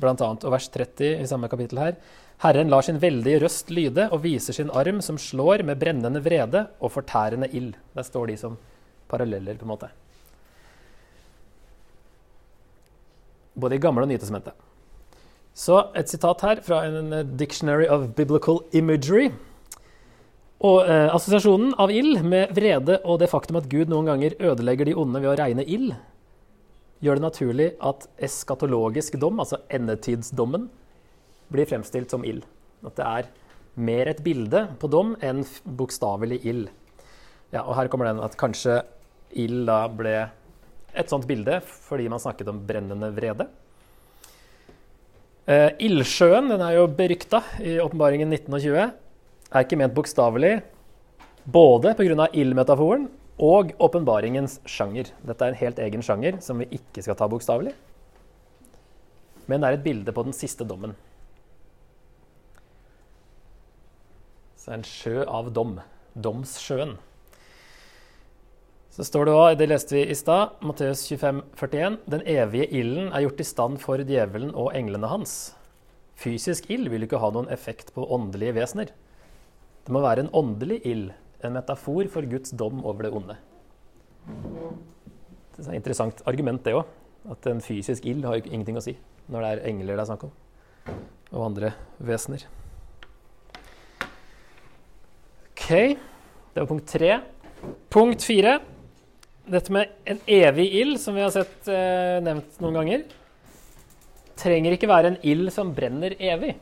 blant 0.00 0.22
annet, 0.24 0.46
og 0.46 0.54
vers 0.54 0.68
30 0.74 1.22
i 1.22 1.28
samme 1.28 1.50
kapittel 1.50 1.80
her. 1.82 1.96
Herren 2.42 2.70
lar 2.70 2.84
sin 2.86 3.00
veldige 3.02 3.40
røst 3.42 3.72
lyde 3.74 4.04
og 4.14 4.22
viser 4.22 4.54
sin 4.54 4.70
arm 4.70 5.00
som 5.02 5.18
slår 5.18 5.64
med 5.66 5.80
brennende 5.80 6.22
vrede 6.22 6.68
og 6.78 6.92
fortærende 6.94 7.50
ild. 7.50 7.74
Der 7.96 8.06
står 8.06 8.30
de 8.30 8.36
som 8.38 8.54
paralleller, 9.10 9.58
på 9.58 9.66
en 9.66 9.72
måte. 9.72 9.90
Både 13.58 13.74
i 13.74 13.82
Gamle 13.82 14.06
og 14.06 14.12
Nytestamentet. 14.12 14.54
Så 15.58 15.88
et 15.98 16.06
sitat 16.06 16.44
her 16.46 16.60
fra 16.62 16.84
en 16.86 17.10
Dictionary 17.36 17.88
of 17.90 18.06
Biblical 18.14 18.60
Imagery. 18.70 19.32
Og 20.62 20.86
eh, 20.86 21.08
Assosiasjonen 21.14 21.74
av 21.78 21.90
ild 21.94 22.22
med 22.26 22.54
vrede 22.54 23.00
og 23.04 23.18
det 23.22 23.30
faktum 23.30 23.58
at 23.58 23.66
Gud 23.70 23.90
noen 23.90 24.06
ganger 24.10 24.38
ødelegger 24.38 24.86
de 24.86 24.94
onde 24.98 25.22
ved 25.22 25.32
å 25.32 25.36
regne 25.38 25.66
ild, 25.66 25.92
gjør 27.04 27.18
det 27.18 27.24
naturlig 27.24 27.68
at 27.84 28.06
eskatologisk 28.28 29.18
dom, 29.20 29.38
altså 29.42 29.60
endetidsdommen, 29.70 30.68
blir 31.48 31.68
fremstilt 31.68 32.10
som 32.12 32.24
ild. 32.26 32.42
At 32.84 32.98
det 32.98 33.06
er 33.06 33.28
mer 33.78 34.10
et 34.10 34.22
bilde 34.24 34.64
på 34.80 34.90
dom 34.90 35.14
enn 35.24 35.44
bokstavelig 35.64 36.40
ild. 36.48 36.66
Ja, 37.54 37.62
og 37.62 37.76
her 37.78 37.88
kommer 37.88 38.10
den 38.10 38.20
at 38.24 38.36
kanskje 38.38 38.82
ild 39.38 39.64
da 39.68 39.84
ble 39.92 40.16
et 40.98 41.10
sånt 41.10 41.28
bilde 41.28 41.60
fordi 41.64 42.08
man 42.10 42.20
snakket 42.22 42.50
om 42.50 42.60
brennende 42.68 43.10
vrede. 43.16 43.48
Eh, 45.48 45.70
ildsjøen 45.88 46.50
den 46.50 46.64
er 46.64 46.76
jo 46.76 46.88
berykta 46.92 47.40
i 47.64 47.78
åpenbaringen 47.80 48.28
1920, 48.34 48.90
Er 49.48 49.64
ikke 49.64 49.78
ment 49.80 49.94
bokstavelig 49.96 50.58
både 51.48 51.94
pga. 51.96 52.26
ildmetaforen 52.36 53.08
og 53.38 53.74
åpenbaringens 53.78 54.58
sjanger. 54.66 55.12
Dette 55.22 55.44
er 55.44 55.54
en 55.54 55.60
helt 55.60 55.78
egen 55.82 56.02
sjanger 56.02 56.40
som 56.44 56.58
vi 56.58 56.68
ikke 56.74 57.04
skal 57.04 57.18
ta 57.18 57.28
bokstavelig. 57.30 57.74
Men 59.48 59.62
det 59.62 59.68
er 59.68 59.78
et 59.78 59.84
bilde 59.84 60.14
på 60.14 60.24
den 60.26 60.36
siste 60.36 60.66
dommen. 60.68 60.96
Så 64.58 64.74
en 64.74 64.84
sjø 64.84 65.22
av 65.24 65.52
dom. 65.54 65.78
Domssjøen. 66.18 66.96
Så 68.98 69.06
står 69.06 69.28
det 69.28 69.34
også, 69.36 69.58
det 69.60 69.68
leste 69.70 69.94
vi 69.94 70.00
i 70.10 70.16
stad, 70.18 70.56
Matteus 70.66 71.04
25, 71.06 71.44
41, 71.54 71.98
Den 72.10 72.24
evige 72.26 72.66
ilden 72.80 73.12
er 73.14 73.22
gjort 73.22 73.40
i 73.40 73.46
stand 73.46 73.78
for 73.78 74.02
djevelen 74.02 74.50
og 74.58 74.72
englene 74.74 75.06
hans. 75.06 75.36
Fysisk 76.18 76.66
ild 76.74 76.90
vil 76.90 77.06
ikke 77.06 77.20
ha 77.22 77.30
noen 77.30 77.46
effekt 77.54 77.92
på 77.94 78.08
åndelige 78.10 78.56
vesener. 78.56 78.90
Det 79.86 79.94
må 79.94 80.02
være 80.02 80.26
en 80.26 80.32
åndelig 80.34 80.80
ild, 80.90 81.12
en 81.44 81.54
metafor 81.54 82.08
for 82.12 82.26
Guds 82.26 82.50
dom 82.50 82.84
over 82.84 83.06
det 83.06 83.12
onde. 83.14 83.36
Det 85.56 85.66
er 85.66 85.72
et 85.72 85.80
interessant 85.80 86.22
argument, 86.26 86.62
det 86.64 86.76
òg. 86.78 86.86
At 87.28 87.46
en 87.50 87.60
fysisk 87.60 88.06
ild 88.06 88.24
har 88.24 88.40
ingenting 88.40 88.78
å 88.78 88.84
si 88.84 88.94
når 89.28 89.44
det 89.44 89.48
er 89.50 89.66
engler 89.68 89.98
det 89.98 90.04
er 90.04 90.08
snakk 90.08 90.24
om. 90.28 90.32
Og 91.34 91.44
andre 91.44 91.72
vesener. 92.00 92.46
OK, 95.52 95.68
det 95.68 96.62
var 96.62 96.68
punkt 96.70 96.88
tre. 96.88 97.12
Punkt 97.92 98.24
fire 98.24 98.58
dette 99.48 99.72
med 99.72 99.92
en 100.04 100.20
evig 100.28 100.66
ild, 100.80 100.98
som 101.00 101.16
vi 101.16 101.24
har 101.24 101.32
sett 101.32 101.68
eh, 101.72 102.18
nevnt 102.24 102.58
noen 102.62 102.80
ganger, 102.80 103.04
trenger 104.38 104.76
ikke 104.76 104.90
være 104.90 105.12
en 105.12 105.20
ild 105.26 105.52
som 105.54 105.72
brenner 105.76 106.14
evig. 106.20 106.54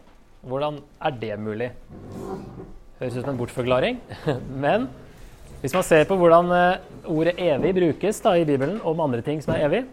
Hvordan 0.47 0.79
er 1.03 1.17
det 1.21 1.35
mulig? 1.43 1.71
Høres 3.01 3.19
ut 3.19 3.23
som 3.23 3.35
en 3.35 3.39
bortforklaring. 3.41 4.01
Men 4.65 4.89
hvis 5.61 5.75
man 5.77 5.85
ser 5.85 6.07
på 6.09 6.17
hvordan 6.21 6.51
eh, 6.53 6.83
ordet 7.09 7.37
'evig' 7.37 7.77
brukes 7.77 8.21
da, 8.25 8.37
i 8.37 8.45
Bibelen 8.49 8.81
om 8.85 9.01
andre 9.01 9.23
ting 9.23 9.43
som 9.43 9.55
er 9.55 9.65
evig 9.67 9.87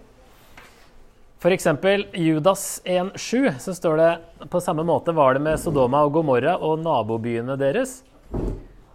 F.eks. 1.43 1.67
Judas 2.13 2.81
1,7 2.85 3.59
så 3.59 3.73
står 3.75 3.97
det 3.99 4.47
på 4.47 4.61
samme 4.63 4.85
måte 4.87 5.11
var 5.11 5.35
det 5.35 5.41
med 5.43 5.59
Sodoma 5.59 6.05
og 6.07 6.13
Gomorra 6.15 6.53
og 6.55 6.77
nabobyene 6.79 7.57
deres 7.59 7.97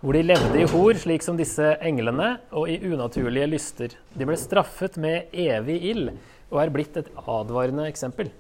hvor 0.00 0.16
de 0.16 0.22
levde 0.22 0.56
i 0.56 0.66
hor, 0.70 0.94
slik 0.96 1.24
som 1.26 1.36
disse 1.36 1.74
englene, 1.84 2.38
og 2.54 2.70
i 2.70 2.78
unaturlige 2.86 3.50
lyster. 3.50 3.96
De 4.14 4.24
ble 4.24 4.36
straffet 4.38 4.96
med 4.96 5.34
evig 5.34 5.76
ild 5.90 6.12
og 6.48 6.60
er 6.62 6.72
blitt 6.72 6.96
et 6.96 7.10
advarende 7.26 7.84
eksempel. 7.90 8.30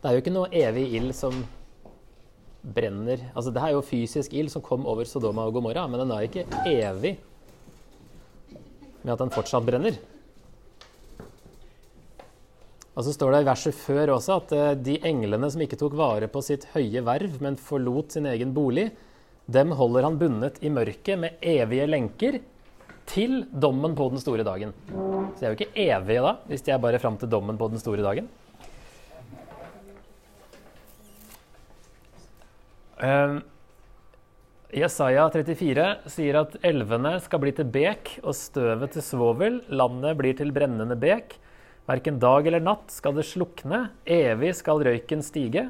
Det 0.00 0.08
er 0.08 0.16
jo 0.16 0.22
ikke 0.22 0.32
noe 0.38 0.48
evig 0.54 0.86
ild 0.96 1.12
som 1.18 1.42
brenner 2.62 3.22
Altså, 3.34 3.52
det 3.54 3.62
er 3.62 3.74
jo 3.74 3.84
fysisk 3.84 4.34
ild 4.36 4.50
som 4.52 4.64
kom 4.64 4.86
over 4.88 5.08
Sodoma 5.08 5.46
og 5.48 5.56
Gomorra, 5.56 5.86
men 5.88 6.02
den 6.02 6.14
er 6.14 6.26
ikke 6.26 6.46
evig 6.68 7.16
med 9.00 9.14
at 9.14 9.22
den 9.22 9.32
fortsatt 9.32 9.64
brenner. 9.64 9.96
Og 12.98 13.06
så 13.06 13.14
står 13.14 13.32
det 13.32 13.42
i 13.44 13.48
verset 13.48 13.76
før 13.76 14.16
også 14.16 14.36
at 14.40 14.50
eh, 14.52 14.72
de 14.76 14.98
englene 15.08 15.48
som 15.52 15.62
ikke 15.64 15.78
tok 15.80 15.94
vare 15.96 16.28
på 16.28 16.42
sitt 16.44 16.66
høye 16.74 17.00
verv, 17.06 17.38
men 17.40 17.56
forlot 17.56 18.16
sin 18.16 18.28
egen 18.28 18.52
bolig, 18.52 18.90
dem 19.50 19.72
holder 19.78 20.04
han 20.06 20.18
bundet 20.20 20.60
i 20.62 20.72
mørket 20.72 21.18
med 21.22 21.40
evige 21.40 21.86
lenker 21.88 22.40
til 23.10 23.40
dommen 23.50 23.96
på 23.98 24.10
den 24.12 24.20
store 24.22 24.44
dagen. 24.46 24.74
Så 24.90 25.40
de 25.40 25.46
er 25.46 25.54
jo 25.54 25.58
ikke 25.58 25.86
evige 25.86 26.26
da, 26.26 26.34
hvis 26.50 26.66
de 26.66 26.74
er 26.74 26.82
bare 26.82 27.00
fram 27.02 27.16
til 27.18 27.30
dommen 27.30 27.58
på 27.58 27.70
den 27.72 27.82
store 27.82 28.04
dagen. 28.04 28.28
Uh, 33.00 33.40
Jesaja 34.70 35.24
34 35.32 35.84
sier 36.12 36.36
at 36.38 36.52
elvene 36.66 37.16
skal 37.24 37.40
bli 37.42 37.50
til 37.56 37.66
bek 37.74 38.18
og 38.22 38.36
støvet 38.38 38.92
til 38.94 39.02
svovel. 39.02 39.62
Landet 39.72 40.18
blir 40.20 40.36
til 40.38 40.52
brennende 40.54 40.94
bek. 41.00 41.34
Verken 41.88 42.20
dag 42.22 42.46
eller 42.46 42.62
natt 42.62 42.92
skal 42.94 43.16
det 43.16 43.26
slukne. 43.26 43.88
Evig 44.06 44.52
skal 44.60 44.84
røyken 44.86 45.24
stige. 45.26 45.66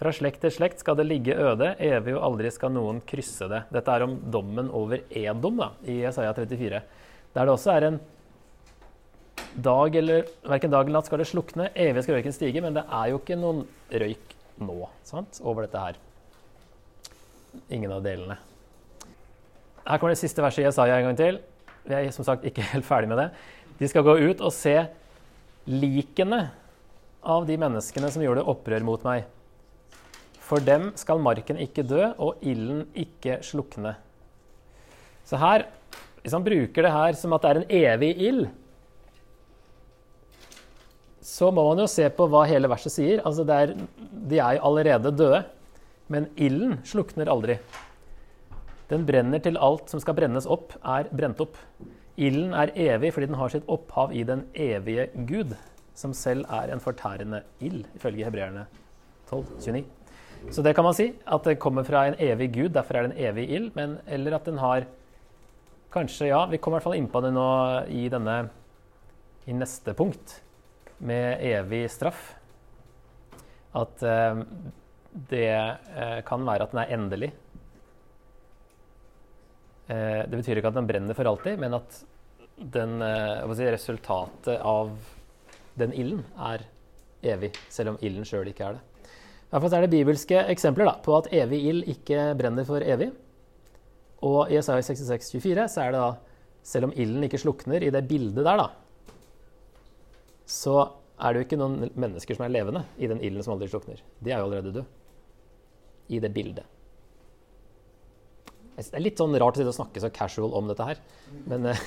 Fra 0.00 0.12
slekt 0.14 0.44
til 0.44 0.52
slekt 0.54 0.80
skal 0.80 0.96
det 0.96 1.08
ligge 1.10 1.34
øde, 1.34 1.74
evig 1.82 2.14
og 2.14 2.22
aldri 2.30 2.52
skal 2.54 2.72
noen 2.72 3.02
krysse 3.04 3.50
det. 3.50 3.64
Dette 3.74 3.92
er 3.92 4.06
om 4.06 4.14
dommen 4.32 4.70
over 4.72 5.02
Edom 5.10 5.58
da, 5.60 5.72
i 5.84 5.98
Jesaja 6.04 6.30
34. 6.38 6.80
Der 7.34 7.48
det 7.48 7.52
også 7.52 7.74
er 7.74 7.88
en 7.88 7.98
dag 9.60 9.96
eller 9.98 10.30
Verken 10.46 10.72
dag 10.72 10.86
eller 10.86 11.00
natt 11.00 11.10
skal 11.10 11.20
det 11.20 11.28
slukne, 11.28 11.68
evig 11.74 12.06
skal 12.06 12.16
røyken 12.16 12.36
stige, 12.36 12.62
men 12.64 12.78
det 12.78 12.86
er 12.86 13.10
jo 13.10 13.18
ikke 13.20 13.40
noen 13.40 13.66
røyk 13.90 14.38
nå 14.62 14.78
sant, 15.08 15.42
over 15.42 15.66
dette 15.66 15.82
her. 15.82 16.00
Ingen 17.72 17.92
av 17.92 18.04
delene. 18.04 18.36
Her 19.86 19.98
kommer 19.98 20.14
det 20.14 20.20
siste 20.20 20.42
verset 20.44 20.62
i 20.62 20.68
Jesaja 20.68 20.98
en 20.98 21.10
gang 21.10 21.18
til. 21.18 21.40
Vi 21.86 21.96
er 21.96 22.10
som 22.14 22.26
sagt 22.26 22.46
ikke 22.48 22.64
helt 22.72 22.86
ferdig 22.86 23.10
med 23.10 23.20
det. 23.22 23.28
De 23.80 23.88
skal 23.88 24.04
gå 24.06 24.16
ut 24.30 24.42
og 24.44 24.52
se 24.54 24.76
likene 25.70 26.46
av 27.20 27.46
de 27.48 27.56
menneskene 27.60 28.10
som 28.12 28.24
gjorde 28.24 28.46
opprør 28.48 28.84
mot 28.86 29.02
meg. 29.06 29.26
For 30.44 30.62
dem 30.64 30.90
skal 30.98 31.20
marken 31.22 31.60
ikke 31.62 31.84
dø, 31.86 32.08
og 32.18 32.40
ilden 32.42 32.86
ikke 32.98 33.38
slukne. 33.46 33.94
Så 35.28 35.38
her, 35.38 35.68
hvis 36.24 36.34
han 36.34 36.44
bruker 36.44 36.84
det 36.86 36.90
her 36.90 37.14
som 37.18 37.36
at 37.36 37.44
det 37.44 37.50
er 37.50 37.60
en 37.60 37.70
evig 37.80 38.10
ild, 38.28 38.48
så 41.30 41.50
må 41.54 41.62
man 41.68 41.78
jo 41.82 41.86
se 41.88 42.08
på 42.10 42.26
hva 42.32 42.42
hele 42.48 42.68
verset 42.72 42.96
sier. 42.96 43.22
Altså 43.28 43.44
er, 43.46 43.76
de 43.76 44.40
er 44.40 44.56
jo 44.56 44.64
allerede 44.70 45.12
døde, 45.14 45.44
men 46.10 46.28
ilden 46.36 46.80
slukner 46.86 47.30
aldri. 47.30 47.56
Den 48.90 49.06
brenner 49.06 49.42
til 49.42 49.58
alt 49.62 49.92
som 49.92 50.02
skal 50.02 50.16
brennes 50.18 50.48
opp, 50.50 50.74
er 50.82 51.08
brent 51.14 51.40
opp. 51.42 51.58
Ilden 52.20 52.54
er 52.58 52.74
evig 52.74 53.12
fordi 53.14 53.30
den 53.30 53.38
har 53.38 53.52
sitt 53.52 53.68
opphav 53.70 54.12
i 54.12 54.24
den 54.26 54.44
evige 54.58 55.06
Gud, 55.28 55.54
som 55.94 56.14
selv 56.16 56.48
er 56.50 56.72
en 56.74 56.82
fortærende 56.82 57.44
ild, 57.62 57.84
ifølge 57.96 58.26
hebreerne 58.26 58.66
12.29. 59.30 59.84
Så 60.50 60.64
det 60.64 60.72
kan 60.74 60.86
man 60.86 60.96
si, 60.96 61.10
at 61.28 61.44
det 61.46 61.60
kommer 61.60 61.84
fra 61.84 62.06
en 62.08 62.16
evig 62.18 62.50
Gud, 62.54 62.72
derfor 62.74 62.96
er 62.96 63.06
det 63.06 63.12
en 63.12 63.22
evig 63.28 63.46
ild. 63.50 63.70
Men, 63.76 63.98
eller 64.06 64.38
at 64.38 64.48
den 64.48 64.58
har 64.58 64.88
Kanskje, 65.90 66.28
ja, 66.28 66.44
vi 66.46 66.60
kommer 66.62 66.76
i 66.76 66.78
hvert 66.78 66.86
fall 66.86 67.00
inn 67.00 67.08
på 67.10 67.18
det 67.24 67.32
nå 67.34 67.44
i 67.90 68.04
denne 68.06 68.34
i 69.50 69.54
neste 69.58 69.90
punkt, 69.98 70.36
med 71.02 71.40
evig 71.42 71.80
straff. 71.90 72.20
At 73.74 74.04
eh, 74.06 74.42
det 75.10 75.50
eh, 75.50 76.20
kan 76.26 76.44
være 76.46 76.66
at 76.66 76.74
den 76.74 76.82
er 76.82 76.92
endelig. 76.94 77.30
Eh, 79.90 80.20
det 80.30 80.36
betyr 80.38 80.60
ikke 80.60 80.70
at 80.70 80.78
den 80.78 80.88
brenner 80.88 81.16
for 81.18 81.26
alltid, 81.26 81.58
men 81.58 81.74
at 81.80 82.02
den, 82.60 83.00
eh, 83.02 83.54
si, 83.56 83.66
resultatet 83.66 84.60
av 84.60 84.92
den 85.80 85.94
ilden 85.96 86.22
er 86.38 86.66
evig, 87.34 87.52
selv 87.72 87.94
om 87.94 87.98
ilden 88.04 88.26
sjøl 88.28 88.52
ikke 88.52 88.68
er 88.68 88.78
det. 88.78 88.86
I 89.50 89.56
hvert 89.56 89.64
fall 89.64 89.74
er 89.80 89.86
det 89.86 89.96
bibelske 89.96 90.44
eksempler 90.52 90.86
da, 90.86 90.94
på 91.02 91.16
at 91.16 91.30
evig 91.34 91.58
ild 91.72 91.88
ikke 91.90 92.30
brenner 92.38 92.66
for 92.68 92.84
evig. 92.86 93.10
Og 94.22 94.52
i 94.52 94.60
Isaiah 94.60 94.84
66, 94.84 95.32
24 95.40 95.66
så 95.72 95.82
er 95.82 95.94
det 95.94 96.04
da 96.04 96.10
selv 96.70 96.86
om 96.86 96.94
ilden 96.94 97.24
ikke 97.26 97.40
slukner 97.40 97.82
i 97.82 97.90
det 97.90 98.04
bildet 98.06 98.44
der, 98.44 98.60
da, 98.60 98.68
så 100.46 100.76
er 101.20 101.32
det 101.32 101.40
jo 101.40 101.46
ikke 101.48 101.58
noen 101.58 101.90
mennesker 101.98 102.36
som 102.36 102.46
er 102.46 102.52
levende 102.52 102.84
i 103.00 103.08
den 103.10 103.20
ilden 103.24 103.42
som 103.42 103.56
aldri 103.56 103.68
slukner. 103.72 103.98
De 104.20 104.30
er 104.30 104.38
jo 104.38 104.46
allerede 104.46 104.74
døde 104.76 104.86
i 106.10 106.20
det 106.22 106.32
bildet. 106.34 106.66
Det 108.80 108.96
er 108.96 109.02
litt 109.04 109.20
sånn 109.20 109.36
rart 109.40 109.58
å 109.60 109.74
snakke 109.76 110.00
så 110.00 110.08
casual 110.14 110.54
om 110.56 110.70
dette 110.70 110.86
her, 110.86 111.00
men 111.50 111.72
eh, 111.72 111.82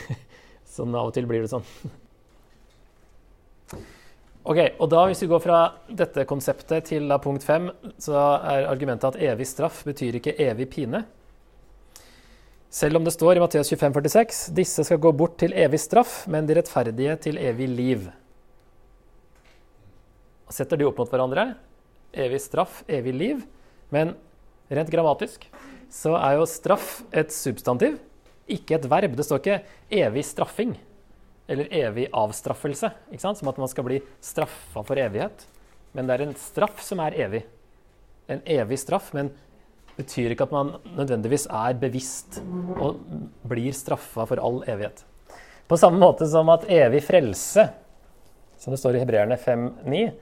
sånn 0.76 0.94
av 0.94 1.10
og 1.10 1.16
til 1.16 1.26
blir 1.30 1.44
det 1.44 1.52
sånn. 1.52 1.66
Ok, 4.50 4.56
og 4.80 4.88
da 4.88 5.02
Hvis 5.04 5.20
vi 5.20 5.26
går 5.28 5.40
fra 5.44 5.56
dette 5.86 6.24
konseptet 6.24 6.86
til 6.88 7.12
punkt 7.20 7.44
fem, 7.44 7.68
så 8.00 8.16
er 8.40 8.70
argumentet 8.70 9.12
at 9.12 9.18
evig 9.20 9.44
straff 9.46 9.82
betyr 9.84 10.16
ikke 10.16 10.32
evig 10.40 10.66
pine. 10.72 11.02
Selv 12.72 12.96
om 12.96 13.04
det 13.04 13.12
står 13.12 13.36
i 13.36 13.42
Matteus 13.42 13.68
25, 13.68 13.92
46, 14.00 14.40
disse 14.56 14.86
skal 14.88 14.98
gå 15.02 15.12
bort 15.12 15.36
til 15.42 15.52
evig 15.52 15.82
straff, 15.82 16.24
men 16.26 16.48
de 16.48 16.56
rettferdige 16.56 17.18
til 17.28 17.38
evig 17.38 17.68
liv. 17.68 18.08
Setter 20.50 20.80
de 20.80 20.88
opp 20.88 20.98
mot 21.02 21.12
hverandre? 21.12 21.50
Evig 22.12 22.40
straff, 22.42 22.82
evig 22.88 23.14
liv. 23.14 23.42
Men 23.88 24.14
rent 24.68 24.90
grammatisk 24.90 25.46
så 25.90 26.14
er 26.18 26.38
jo 26.38 26.46
straff 26.46 27.00
et 27.10 27.32
substantiv, 27.34 27.98
ikke 28.50 28.78
et 28.78 28.88
verb. 28.90 29.16
Det 29.16 29.26
står 29.26 29.42
ikke 29.42 29.62
'evig 29.90 30.24
straffing' 30.24 30.76
eller 31.48 31.66
'evig 31.66 32.10
avstraffelse', 32.10 32.92
som 33.18 33.48
at 33.48 33.58
man 33.58 33.68
skal 33.68 33.84
bli 33.84 34.00
straffa 34.20 34.82
for 34.82 34.94
evighet. 34.96 35.46
Men 35.92 36.06
det 36.06 36.14
er 36.14 36.22
en 36.26 36.34
straff 36.34 36.82
som 36.82 37.00
er 37.00 37.14
evig. 37.14 37.44
En 38.28 38.42
evig 38.46 38.78
straff, 38.78 39.12
men 39.12 39.30
betyr 39.96 40.30
ikke 40.30 40.46
at 40.46 40.52
man 40.52 40.74
nødvendigvis 40.96 41.46
er 41.50 41.74
bevisst 41.74 42.40
og 42.78 43.00
blir 43.48 43.72
straffa 43.72 44.26
for 44.26 44.38
all 44.38 44.62
evighet. 44.70 45.04
På 45.68 45.76
samme 45.76 45.98
måte 45.98 46.26
som 46.26 46.48
at 46.48 46.68
evig 46.70 47.02
frelse, 47.02 47.68
som 48.58 48.72
det 48.72 48.80
står 48.80 48.96
i 48.96 49.02
Hebreerne 49.02 49.36
5.9 49.36 50.12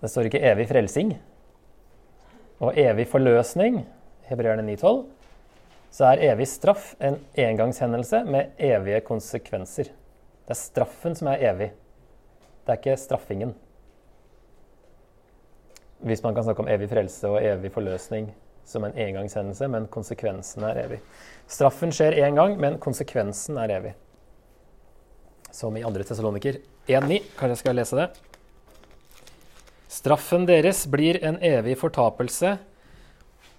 Det 0.00 0.10
står 0.12 0.28
ikke 0.28 0.42
evig 0.44 0.68
frelsing. 0.68 1.14
Og 2.60 2.76
evig 2.78 3.06
forløsning 3.08 3.82
Hebreerne 4.26 4.64
9,12, 4.74 5.04
så 5.94 6.08
er 6.10 6.24
evig 6.32 6.48
straff 6.50 6.94
en 7.00 7.18
engangshendelse 7.38 8.24
med 8.26 8.56
evige 8.58 9.00
konsekvenser. 9.06 9.92
Det 10.46 10.54
er 10.54 10.58
straffen 10.58 11.14
som 11.16 11.30
er 11.30 11.44
evig. 11.50 11.70
Det 12.66 12.74
er 12.74 12.80
ikke 12.80 12.96
straffingen. 12.98 13.54
Hvis 16.04 16.22
man 16.22 16.34
kan 16.34 16.44
snakke 16.44 16.62
om 16.62 16.68
evig 16.68 16.90
frelse 16.90 17.28
og 17.28 17.44
evig 17.44 17.70
forløsning 17.72 18.28
som 18.66 18.84
en 18.84 18.98
engangshendelse, 18.98 19.68
men 19.68 19.86
konsekvensen 19.86 20.66
er 20.66 20.82
evig. 20.84 21.00
Straffen 21.46 21.94
skjer 21.94 22.18
én 22.26 22.34
gang, 22.34 22.58
men 22.60 22.80
konsekvensen 22.82 23.58
er 23.62 23.72
evig. 23.78 23.94
Som 25.54 25.76
i 25.78 25.82
2. 25.86 26.02
Tessaloniker 26.02 26.58
1,9. 26.88 27.20
Kanskje 27.38 27.52
jeg 27.54 27.62
skal 27.62 27.78
lese 27.78 27.96
det? 27.96 28.08
Straffen 29.96 30.44
deres 30.48 30.84
blir 30.92 31.16
en 31.24 31.38
evig 31.44 31.78
fortapelse 31.80 32.56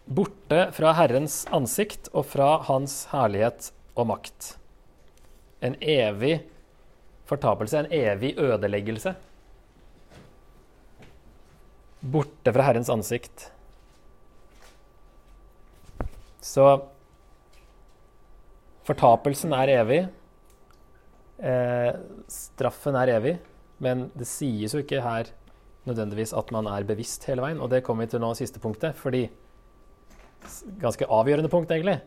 borte 0.08 0.60
fra 0.72 0.94
Herrens 0.96 1.42
ansikt 1.54 2.08
og 2.14 2.28
fra 2.32 2.58
Hans 2.68 3.08
herlighet 3.12 3.72
og 3.98 4.08
makt. 4.12 4.54
En 5.66 5.76
evig 5.82 6.40
fortapelse, 7.28 7.82
en 7.82 7.92
evig 7.92 8.36
ødeleggelse. 8.40 9.16
Borte 12.00 12.54
fra 12.54 12.68
Herrens 12.70 12.92
ansikt. 12.94 13.50
Så 16.40 16.68
fortapelsen 18.88 19.58
er 19.58 19.74
evig. 19.82 20.00
Eh, 21.38 21.92
straffen 22.32 22.96
er 22.96 23.16
evig. 23.18 23.36
Men 23.84 24.08
det 24.18 24.30
sies 24.30 24.74
jo 24.74 24.86
ikke 24.86 25.04
her 25.04 25.34
nødvendigvis 25.88 26.36
at 26.38 26.52
man 26.52 26.68
er 26.70 26.86
bevisst 26.88 27.26
hele 27.30 27.44
veien. 27.44 27.62
Og 27.64 27.72
det 27.72 27.84
kommer 27.86 28.06
vi 28.06 28.12
til 28.14 28.24
nå 28.24 28.34
siste 28.38 28.60
punktet. 28.64 28.96
fordi 28.96 29.28
ganske 30.82 31.06
avgjørende 31.06 31.50
punkt, 31.50 31.72
egentlig, 31.72 32.02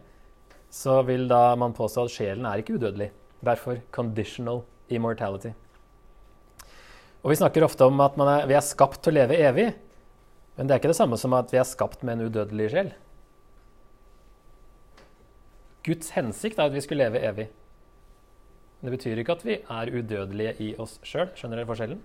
så 0.70 1.02
vil 1.02 1.28
da 1.28 1.54
man 1.58 1.74
påstå 1.74 2.04
at 2.04 2.14
sjelen 2.14 2.46
er 2.46 2.62
ikke 2.62 2.78
udødelig. 2.78 3.10
Derfor 3.44 3.80
conditional 3.90 4.62
immortality. 4.88 5.52
Og 7.22 7.30
Vi 7.30 7.36
snakker 7.36 7.64
ofte 7.64 7.84
om 7.84 8.00
at 8.00 8.16
er, 8.16 8.46
vi 8.46 8.54
er 8.54 8.64
skapt 8.64 9.02
til 9.02 9.12
å 9.12 9.18
leve 9.18 9.36
evig, 9.36 9.74
men 10.56 10.66
det 10.66 10.74
er 10.74 10.80
ikke 10.80 10.92
det 10.92 10.96
samme 10.96 11.18
som 11.20 11.34
at 11.36 11.52
vi 11.52 11.58
er 11.60 11.68
skapt 11.68 12.02
med 12.02 12.16
en 12.16 12.28
udødelig 12.28 12.70
sjel. 12.70 12.92
Guds 15.84 16.10
hensikt 16.10 16.58
er 16.58 16.68
at 16.68 16.74
vi 16.76 16.80
skulle 16.84 17.04
leve 17.04 17.20
evig. 17.24 17.48
Men 18.80 18.88
det 18.88 18.98
betyr 18.98 19.20
ikke 19.20 19.36
at 19.36 19.44
vi 19.44 19.58
er 19.60 19.92
udødelige 19.92 20.54
i 20.64 20.70
oss 20.80 20.98
sjøl. 21.04 21.28
Skjønner 21.36 21.60
dere 21.60 21.68
forskjellen? 21.68 22.00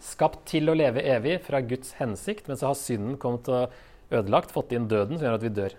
Skapt 0.00 0.46
til 0.48 0.70
å 0.72 0.76
leve 0.76 1.04
evig 1.04 1.38
fra 1.44 1.60
Guds 1.60 1.94
hensikt, 1.98 2.48
men 2.48 2.56
så 2.56 2.70
har 2.70 2.78
synden 2.78 3.18
kommet 3.20 3.48
og 3.52 3.74
ødelagt, 4.10 4.52
fått 4.54 4.72
inn 4.76 4.88
døden, 4.90 5.18
som 5.18 5.28
gjør 5.28 5.38
at 5.38 5.44
vi 5.44 5.54
dør. 5.54 5.76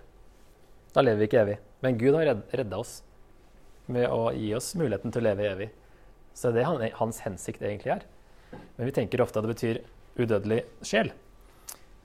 Da 0.94 1.02
lever 1.04 1.22
vi 1.22 1.28
ikke 1.30 1.42
evig. 1.42 1.58
Men 1.82 1.98
Gud 1.98 2.16
har 2.16 2.30
redda 2.52 2.78
oss 2.78 3.00
med 3.90 4.06
å 4.12 4.30
gi 4.36 4.52
oss 4.54 4.72
muligheten 4.78 5.12
til 5.12 5.24
å 5.24 5.26
leve 5.26 5.48
evig. 5.50 5.68
Så 6.36 6.52
det 6.54 6.62
er 6.62 6.94
hans 7.00 7.20
hensikt 7.26 7.64
egentlig 7.64 7.96
er. 7.96 8.06
Men 8.76 8.88
vi 8.88 8.94
tenker 8.94 9.22
ofte 9.24 9.40
at 9.40 9.46
det 9.46 9.54
betyr 9.54 9.82
udødelig 10.20 10.62
sjel. 10.86 11.12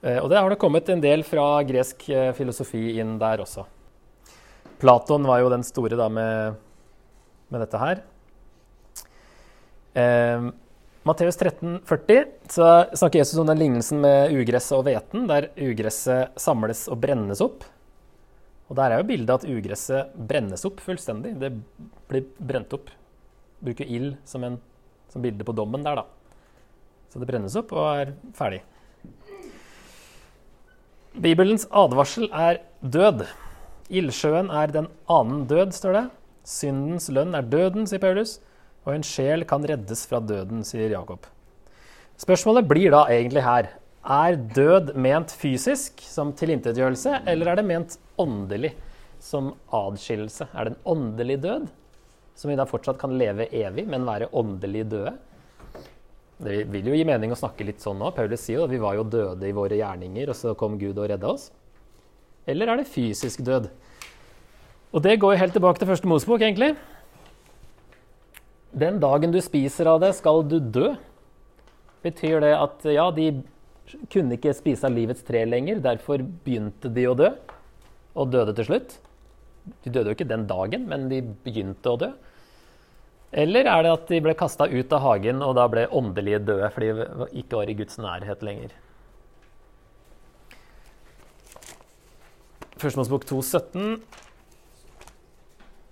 Eh, 0.01 0.19
og 0.21 0.29
det 0.31 0.39
har 0.39 0.49
det 0.51 0.59
kommet 0.61 0.89
en 0.89 1.03
del 1.03 1.23
fra 1.27 1.61
gresk 1.67 2.07
eh, 2.09 2.31
filosofi 2.37 2.97
inn 3.01 3.17
der 3.21 3.43
også. 3.43 3.65
Platon 4.81 5.25
var 5.27 5.41
jo 5.41 5.51
den 5.51 5.65
store 5.65 5.97
da 5.97 6.07
med, 6.11 6.57
med 7.49 7.63
dette 7.65 7.81
her. 7.81 8.03
Eh, 9.97 10.49
Matteus 11.07 11.37
13, 11.39 11.79
40, 11.85 12.25
så 12.51 12.85
snakker 12.93 13.21
Jesus 13.21 13.39
om 13.39 13.47
den 13.47 13.59
lignelsen 13.61 14.01
med 14.03 14.33
ugresset 14.35 14.75
og 14.75 14.83
hveten, 14.87 15.27
der 15.29 15.45
ugresset 15.55 16.35
samles 16.41 16.81
og 16.91 16.99
brennes 16.99 17.39
opp. 17.43 17.63
Og 18.67 18.75
Der 18.75 18.91
er 18.91 18.99
jo 18.99 19.07
bildet 19.07 19.31
at 19.37 19.45
ugresset 19.47 20.17
brennes 20.27 20.65
opp 20.67 20.81
fullstendig. 20.83 21.37
Det 21.39 21.53
blir 22.09 22.25
brent 22.49 22.75
opp. 22.75 22.89
Bruker 23.63 23.87
ild 23.87 24.17
som, 24.27 24.43
en, 24.43 24.57
som 25.07 25.23
bilde 25.23 25.47
på 25.47 25.55
dommen 25.55 25.85
der, 25.85 26.01
da. 26.01 26.03
Så 27.07 27.21
det 27.21 27.29
brennes 27.29 27.55
opp 27.55 27.71
og 27.71 27.87
er 27.93 28.11
ferdig. 28.35 28.59
Bibelens 31.15 31.69
advarsel 31.71 32.27
er 32.35 32.59
død. 32.83 33.23
Ildsjøen 33.87 34.51
er 34.51 34.75
den 34.75 34.91
annen 35.07 35.47
død, 35.47 35.71
står 35.77 36.01
det. 36.01 36.05
Syndens 36.43 37.07
lønn 37.07 37.37
er 37.37 37.47
døden, 37.47 37.87
sier 37.87 38.03
Paulus 38.03 38.41
og 38.87 38.95
en 38.95 39.03
sjel 39.03 39.43
kan 39.47 39.65
reddes 39.67 40.05
fra 40.07 40.21
døden, 40.23 40.63
sier 40.63 40.93
Jakob. 40.93 41.27
Spørsmålet 42.17 42.67
blir 42.69 42.93
da 42.95 43.03
egentlig 43.11 43.43
her 43.45 43.73
Er 44.07 44.37
død 44.39 44.93
ment 44.95 45.33
fysisk, 45.35 45.99
som 45.99 46.31
tilintetgjørelse, 46.31 47.25
eller 47.27 47.49
er 47.51 47.59
det 47.59 47.65
ment 47.67 47.97
åndelig, 48.17 48.71
som 49.19 49.49
adskillelse? 49.73 50.47
Er 50.55 50.63
det 50.63 50.71
en 50.71 50.85
åndelig 50.93 51.35
død, 51.43 51.65
som 52.37 52.47
vi 52.47 52.55
da 52.55 52.63
fortsatt 52.69 53.01
kan 53.01 53.17
leve 53.19 53.49
evig, 53.51 53.83
men 53.89 54.07
være 54.07 54.29
åndelig 54.31 54.85
døde? 54.87 55.17
Det 56.39 56.61
vil 56.71 56.87
jo 56.87 56.95
gi 56.95 57.03
mening 57.09 57.33
å 57.33 57.39
snakke 57.39 57.67
litt 57.67 57.83
sånn 57.83 57.99
nå. 57.99 58.13
Paulus 58.15 58.45
sier 58.45 58.61
jo 58.61 58.67
at 58.69 58.71
vi 58.71 58.79
var 58.79 58.95
jo 58.95 59.03
døde 59.03 59.49
i 59.49 59.55
våre 59.57 59.75
gjerninger, 59.75 60.31
og 60.31 60.39
så 60.39 60.55
kom 60.55 60.79
Gud 60.79 60.95
og 60.95 61.09
redda 61.11 61.33
oss. 61.33 61.49
Eller 62.47 62.71
er 62.71 62.79
det 62.79 62.87
fysisk 62.87 63.43
død? 63.43 63.67
Og 64.95 65.03
det 65.03 65.17
går 65.19 65.41
helt 65.41 65.57
tilbake 65.57 65.81
til 65.81 65.89
første 65.89 66.07
Mosebok, 66.07 66.45
egentlig. 66.45 66.77
Den 68.77 68.99
dagen 69.01 69.33
du 69.33 69.39
spiser 69.41 69.89
av 69.89 70.01
det, 70.03 70.11
skal 70.19 70.43
du 70.45 70.59
dø. 70.61 70.91
Betyr 72.05 72.43
det 72.43 72.53
at 72.53 72.85
ja, 72.93 73.07
de 73.11 73.31
kunne 74.13 74.37
ikke 74.37 74.53
spise 74.53 74.85
av 74.85 74.93
livets 74.93 75.25
tre 75.25 75.41
lenger, 75.47 75.81
derfor 75.81 76.21
begynte 76.21 76.91
de 76.93 77.07
å 77.09 77.15
dø, 77.17 77.31
og 78.17 78.33
døde 78.33 78.53
til 78.57 78.67
slutt? 78.69 78.97
De 79.83 79.91
døde 79.91 80.11
jo 80.11 80.17
ikke 80.17 80.29
den 80.29 80.45
dagen, 80.49 80.85
men 80.89 81.07
de 81.11 81.23
begynte 81.45 81.93
å 81.93 81.99
dø. 82.03 82.11
Eller 83.37 83.67
er 83.67 83.83
det 83.83 83.95
at 83.95 84.11
de 84.11 84.19
ble 84.23 84.35
kasta 84.39 84.69
ut 84.69 84.93
av 84.95 85.03
hagen 85.03 85.41
og 85.43 85.57
da 85.57 85.65
ble 85.67 85.83
åndelige 85.91 86.39
døde 86.47 86.69
fordi 86.71 86.93
de 86.95 87.25
ikke 87.41 87.59
var 87.59 87.71
i 87.71 87.75
Guds 87.75 87.97
nærhet 87.99 88.45
lenger? 88.45 88.75
Førstemannsbok 92.77 93.25
2,17. 93.27 93.97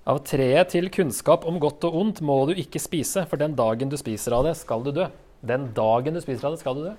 Av 0.05 0.19
treet 0.21 0.69
til 0.69 0.91
kunnskap 0.93 1.47
om 1.49 1.55
godt 1.57 1.87
og 1.87 1.95
ondt 1.97 2.19
må 2.21 2.37
du 2.45 2.51
ikke 2.61 2.77
spise, 2.81 3.23
for 3.25 3.41
den 3.41 3.55
dagen 3.57 3.89
du 3.89 3.97
spiser 3.97 4.35
av 4.37 4.43
det, 4.45 4.53
skal 4.59 4.85
du 4.85 4.91
dø. 4.93 5.07
Den 5.41 5.71
dagen 5.73 6.13
du 6.13 6.21
spiser 6.21 6.45
av 6.45 6.53
det, 6.53 6.61
skal 6.61 6.77
du 6.77 6.83
dø. 6.85 6.93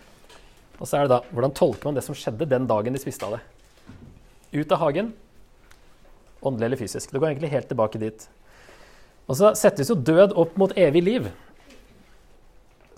Og 0.80 0.88
så 0.88 0.98
er 0.98 1.06
det 1.06 1.14
da 1.14 1.20
hvordan 1.30 1.54
tolker 1.54 1.86
man 1.86 1.96
det 1.96 2.02
som 2.02 2.16
skjedde 2.18 2.48
den 2.50 2.66
dagen 2.66 2.96
de 2.96 3.00
spiste 3.00 3.28
av 3.28 3.36
det? 3.36 3.44
Ut 4.56 4.74
av 4.74 4.82
hagen, 4.82 5.12
åndelig 6.42 6.66
eller 6.66 6.82
fysisk. 6.82 7.14
Det 7.14 7.22
går 7.22 7.30
egentlig 7.30 7.52
helt 7.54 7.70
tilbake 7.70 8.02
dit. 8.02 8.26
Og 9.30 9.38
så 9.38 9.54
settes 9.58 9.90
jo 9.90 9.98
død 9.98 10.34
opp 10.38 10.58
mot 10.58 10.74
evig 10.74 11.06
liv. 11.06 11.30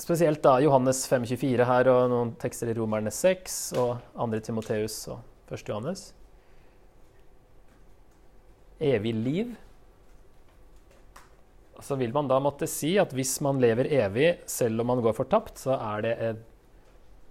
Spesielt 0.00 0.40
da 0.40 0.56
Johannes 0.64 1.04
5,24 1.10 1.68
her 1.68 1.92
og 1.92 2.02
noen 2.08 2.34
tekster 2.40 2.72
i 2.72 2.80
Romerne 2.80 3.12
6 3.12 3.60
og 3.76 3.96
2. 4.16 4.42
Timoteus 4.48 5.00
og 5.12 5.52
1. 5.52 5.68
Johannes. 5.68 6.10
Evig 8.80 9.12
liv. 9.12 9.56
Så 11.82 11.96
vil 11.98 12.12
man 12.14 12.28
da 12.30 12.40
måtte 12.42 12.66
si 12.70 12.96
at 12.98 13.12
hvis 13.14 13.36
man 13.44 13.60
lever 13.62 13.90
evig 14.00 14.30
selv 14.50 14.82
om 14.82 14.90
man 14.92 15.02
går 15.04 15.14
fortapt, 15.14 15.60
så 15.62 15.76
er 15.78 16.06
det 16.06 16.14
et 16.18 16.46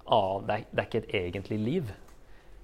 annet, 0.07 0.45
det, 0.47 0.53
er, 0.53 0.67
det 0.71 0.81
er 0.83 0.87
ikke 0.87 1.01
et 1.03 1.15
egentlig 1.21 1.57
liv. 1.59 1.89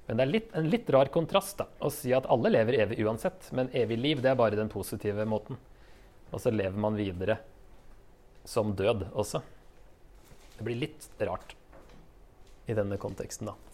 Men 0.07 0.19
det 0.19 0.23
er 0.23 0.31
litt, 0.31 0.53
en 0.55 0.69
litt 0.71 0.89
rar 0.95 1.11
kontrast 1.11 1.59
da, 1.59 1.67
å 1.83 1.91
si 1.91 2.11
at 2.15 2.27
alle 2.31 2.51
lever 2.51 2.79
evig 2.85 3.03
uansett. 3.03 3.49
Men 3.55 3.71
evig 3.75 3.99
liv 3.99 4.23
det 4.23 4.31
er 4.33 4.39
bare 4.39 4.59
den 4.59 4.71
positive 4.71 5.27
måten. 5.27 5.59
Og 6.31 6.41
så 6.43 6.51
lever 6.51 6.79
man 6.79 6.97
videre 6.99 7.39
som 8.47 8.73
død 8.75 9.07
også. 9.11 9.43
Det 10.57 10.65
blir 10.67 10.81
litt 10.85 11.07
rart 11.23 11.55
i 12.67 12.75
denne 12.75 12.99
konteksten, 12.99 13.51
da. 13.51 13.72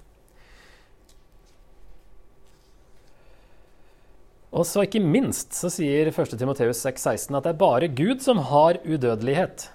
Og 4.50 4.66
så 4.66 4.82
ikke 4.86 5.02
minst 5.04 5.54
så 5.54 5.70
sier 5.70 6.10
1. 6.10 6.34
Timoteus 6.34 6.82
6,16 6.86 7.38
at 7.38 7.46
det 7.46 7.52
er 7.52 7.60
bare 7.60 7.90
Gud 7.94 8.22
som 8.24 8.42
har 8.50 8.80
udødelighet. 8.82 9.68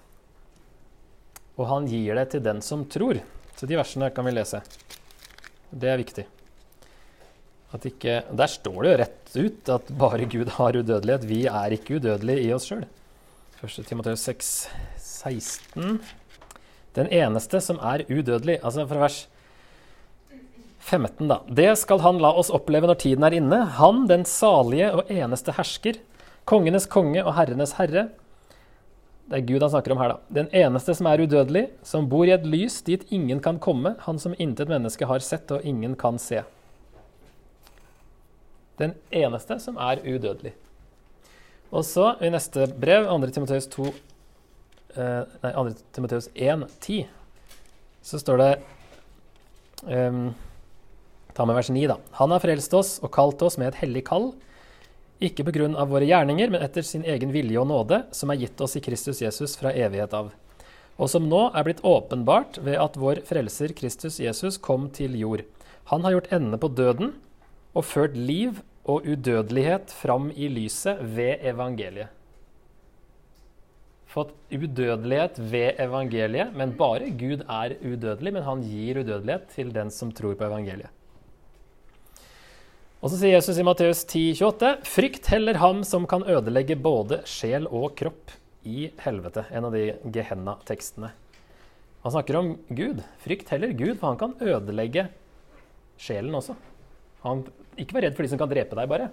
Og 1.54 1.68
han 1.70 1.87
gir 1.87 2.18
det 2.18 2.30
til 2.32 2.42
den 2.42 2.62
som 2.64 2.82
tror. 2.90 3.20
Så 3.54 3.68
de 3.70 3.78
versene 3.78 4.10
kan 4.10 4.26
vi 4.26 4.34
lese. 4.34 4.62
Det 5.70 5.90
er 5.90 6.00
viktig. 6.00 6.26
Ikke, 7.84 8.20
der 8.30 8.46
står 8.46 8.82
det 8.84 8.90
jo 8.92 8.98
rett 9.00 9.32
ut 9.40 9.70
at 9.74 9.88
bare 9.98 10.26
Gud 10.30 10.50
har 10.56 10.76
udødelighet. 10.78 11.24
Vi 11.26 11.40
er 11.50 11.74
ikke 11.74 11.96
udødelige 11.98 12.44
i 12.46 12.52
oss 12.54 12.68
sjøl. 12.70 12.84
1. 13.64 13.87
Timoteus 13.87 14.26
6, 14.26 14.50
16. 14.98 15.98
Den 16.94 17.10
eneste 17.10 17.60
som 17.60 17.80
er 17.82 18.04
udødelig. 18.10 18.60
Altså 18.62 18.87
fra 18.87 19.00
vers 19.02 19.24
15, 20.85 21.29
da. 21.29 21.40
Det 21.49 21.70
skal 21.81 22.03
han 22.05 22.18
la 22.20 22.35
oss 22.37 22.51
oppleve 22.53 22.90
når 22.90 22.99
tiden 23.01 23.25
er 23.25 23.38
inne. 23.38 23.62
Han, 23.79 24.05
den 24.11 24.27
salige 24.29 24.90
og 24.92 25.09
eneste 25.09 25.55
hersker, 25.57 25.97
kongenes 26.44 26.85
konge 26.92 27.23
og 27.25 27.33
herrenes 27.38 27.73
herre. 27.79 28.11
Det 29.25 29.38
er 29.38 29.47
Gud 29.49 29.64
han 29.64 29.73
snakker 29.73 29.94
om 29.94 30.03
her, 30.03 30.12
da. 30.12 30.35
Den 30.42 30.51
eneste 30.53 30.92
som 30.99 31.09
er 31.09 31.25
udødelig, 31.25 31.64
som 31.88 32.11
bor 32.12 32.29
i 32.29 32.35
et 32.37 32.44
lys 32.44 32.83
dit 32.85 33.07
ingen 33.09 33.40
kan 33.40 33.57
komme, 33.64 33.94
han 34.05 34.20
som 34.20 34.37
intet 34.37 34.68
menneske 34.68 35.09
har 35.09 35.25
sett 35.25 35.57
og 35.57 35.64
ingen 35.64 35.97
kan 35.97 36.20
se. 36.20 36.42
Den 38.77 38.92
eneste 39.09 39.57
som 39.64 39.81
er 39.81 40.05
udødelig. 40.05 40.53
Og 41.73 41.88
så 41.88 42.12
i 42.20 42.29
neste 42.29 42.68
brev, 42.68 43.09
2. 43.09 43.33
Timoteus 43.33 43.73
2 43.73 43.88
eh, 43.88 45.20
Nei, 45.40 45.53
2. 45.57 45.68
Timoteus 45.97 46.29
1, 46.35 46.68
10, 46.85 47.05
så 48.05 48.20
står 48.20 48.42
det 48.42 48.51
um, 49.88 50.35
Ta 51.35 51.44
med 51.47 51.59
vers 51.59 51.70
9, 51.75 51.87
da. 51.90 51.99
Han 52.20 52.31
har 52.31 52.42
frelst 52.42 52.75
oss 52.79 52.97
og 53.03 53.11
kalt 53.14 53.42
oss 53.42 53.59
med 53.59 53.73
et 53.73 53.81
hellig 53.83 54.05
kall, 54.07 54.31
ikke 55.25 55.47
på 55.47 55.55
grunn 55.57 55.75
av 55.79 55.90
våre 55.90 56.07
gjerninger, 56.07 56.51
men 56.53 56.62
etter 56.62 56.87
sin 56.87 57.05
egen 57.07 57.33
vilje 57.35 57.59
og 57.59 57.68
nåde, 57.70 58.05
som 58.14 58.31
er 58.31 58.38
gitt 58.42 58.61
oss 58.62 58.77
i 58.79 58.83
Kristus 58.85 59.23
Jesus 59.23 59.57
fra 59.59 59.73
evighet 59.75 60.14
av, 60.14 60.31
og 60.94 61.11
som 61.11 61.27
nå 61.31 61.49
er 61.51 61.66
blitt 61.66 61.83
åpenbart 61.87 62.61
ved 62.62 62.79
at 62.79 62.99
vår 63.01 63.25
frelser 63.27 63.75
Kristus 63.75 64.20
Jesus 64.23 64.61
kom 64.62 64.88
til 64.94 65.16
jord. 65.18 65.42
Han 65.90 66.07
har 66.07 66.16
gjort 66.16 66.33
ende 66.33 66.61
på 66.61 66.70
døden 66.70 67.16
og 67.75 67.87
ført 67.88 68.14
liv 68.16 68.62
og 68.85 69.07
udødelighet 69.09 69.90
fram 69.90 70.31
i 70.37 70.49
lyset 70.53 71.01
ved 71.16 71.42
evangeliet. 71.42 72.12
Fått 74.14 74.31
udødelighet 74.53 75.40
ved 75.51 75.81
evangeliet, 75.83 76.53
men 76.55 76.77
bare 76.79 77.11
Gud 77.11 77.42
er 77.51 77.75
udødelig. 77.83 78.33
Men 78.37 78.47
han 78.47 78.62
gir 78.62 79.01
udødelighet 79.03 79.49
til 79.51 79.73
den 79.75 79.90
som 79.90 80.12
tror 80.14 80.37
på 80.38 80.47
evangeliet. 80.47 80.92
Og 83.04 83.10
så 83.12 83.18
sier 83.20 83.34
Jesus 83.34 83.58
i 83.60 83.64
Matteus 83.66 83.98
10, 84.06 84.38
28, 84.38 84.68
Frykt 84.88 85.26
heller 85.28 85.58
ham 85.60 85.82
som 85.84 86.06
kan 86.08 86.22
ødelegge 86.24 86.78
både 86.80 87.18
sjel 87.28 87.66
og 87.68 87.90
kropp 88.00 88.32
i 88.64 88.86
helvete. 89.04 89.42
En 89.52 89.66
av 89.68 89.76
de 89.76 89.90
Gehenna-tekstene. 90.08 91.10
Han 92.00 92.14
snakker 92.14 92.38
om 92.38 92.48
Gud. 92.72 93.02
Frykt 93.20 93.52
heller 93.52 93.76
Gud, 93.76 93.98
for 93.98 94.14
han 94.14 94.22
kan 94.22 94.32
ødelegge 94.40 95.04
sjelen 96.00 96.32
også. 96.40 96.56
Han, 97.26 97.44
ikke 97.76 97.98
vær 97.98 98.08
redd 98.08 98.16
for 98.16 98.24
de 98.24 98.32
som 98.32 98.40
kan 98.40 98.54
drepe 98.54 98.80
deg, 98.80 98.88
bare. 98.88 99.10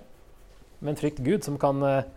Men 0.80 0.95
frykt 0.95 1.19
Gud, 1.19 1.43
som 1.43 1.60
kan, 1.60 1.84
eh, 1.84 2.08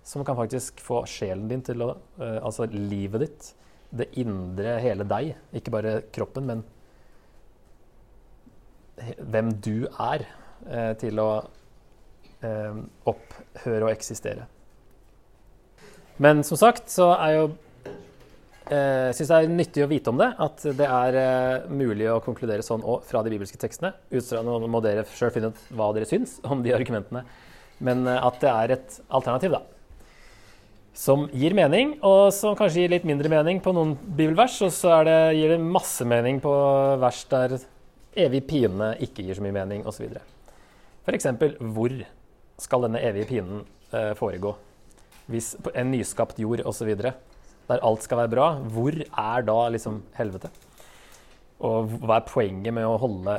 som 0.00 0.24
kan 0.24 0.40
faktisk 0.40 0.80
få 0.80 1.04
sjelen 1.04 1.52
din 1.52 1.60
til 1.68 1.84
å 1.84 1.92
uh, 2.16 2.40
Altså 2.40 2.64
livet 2.72 3.26
ditt, 3.26 3.54
det 3.92 4.08
indre, 4.24 4.78
hele 4.80 5.04
deg. 5.04 5.34
Ikke 5.52 5.76
bare 5.76 5.98
kroppen, 6.16 6.48
men 6.48 6.64
hvem 9.20 9.58
du 9.60 9.84
er, 10.00 10.24
uh, 10.68 10.92
til 11.00 11.20
å 11.22 11.30
eh, 12.44 12.76
opphøre 13.10 13.86
og 13.86 13.92
eksistere. 13.92 14.46
Men 16.20 16.44
som 16.44 16.58
sagt 16.60 16.92
så 16.92 17.12
er 17.16 17.36
jo 17.38 17.50
jeg 18.70 18.78
eh, 18.78 19.12
syns 19.18 19.30
det 19.32 19.36
er 19.36 19.48
nyttig 19.50 19.82
å 19.82 19.88
vite 19.90 20.12
om 20.12 20.18
det, 20.20 20.28
at 20.38 20.62
det 20.78 20.86
er 20.86 21.16
eh, 21.18 21.70
mulig 21.74 22.06
å 22.06 22.20
konkludere 22.22 22.62
sånn 22.62 22.84
òg 22.86 23.02
fra 23.08 23.24
de 23.26 23.32
bibelske 23.32 23.58
tekstene. 23.58 23.90
Nå 24.46 24.60
må 24.70 24.82
dere 24.84 25.02
sjøl 25.10 25.32
finne 25.34 25.50
ut 25.50 25.64
hva 25.74 25.88
dere 25.96 26.06
syns 26.06 26.36
om 26.46 26.62
de 26.62 26.76
argumentene. 26.76 27.24
Men 27.82 28.04
eh, 28.06 28.20
at 28.22 28.38
det 28.44 28.52
er 28.52 28.74
et 28.76 29.00
alternativ, 29.08 29.56
da. 29.56 29.64
Som 30.94 31.26
gir 31.34 31.56
mening, 31.58 31.96
og 32.06 32.30
som 32.36 32.54
kanskje 32.58 32.84
gir 32.84 32.94
litt 32.94 33.08
mindre 33.10 33.32
mening 33.32 33.58
på 33.64 33.74
noen 33.74 33.96
bibelvers. 34.04 34.60
Og 34.62 34.70
så 34.76 35.00
det, 35.08 35.18
gir 35.40 35.56
det 35.56 35.58
masse 35.64 36.06
mening 36.06 36.38
på 36.44 36.54
vers 37.02 37.24
der 37.32 37.58
evig 38.22 38.44
pine 38.52 38.92
ikke 39.02 39.26
gir 39.26 39.40
så 39.40 39.48
mye 39.48 39.56
mening, 39.56 39.82
osv. 39.82 40.14
F.eks. 41.06 41.28
hvor 41.74 41.94
skal 42.60 42.84
denne 42.86 43.00
evige 43.02 43.28
pinen 43.30 43.62
eh, 43.92 44.12
foregå? 44.18 44.54
Hvis 45.30 45.54
en 45.74 45.92
nyskapt 45.94 46.40
jord 46.42 46.62
osv 46.66 46.90
der 47.70 47.84
alt 47.86 48.02
skal 48.02 48.24
være 48.24 48.32
bra, 48.32 48.48
hvor 48.74 48.96
er 48.98 49.46
da 49.46 49.58
liksom 49.70 50.00
helvete? 50.16 50.50
Og 51.62 51.92
hva 52.02 52.18
er 52.18 52.26
poenget 52.28 52.74
med 52.74 52.88
å 52.88 52.96
holde, 52.98 53.36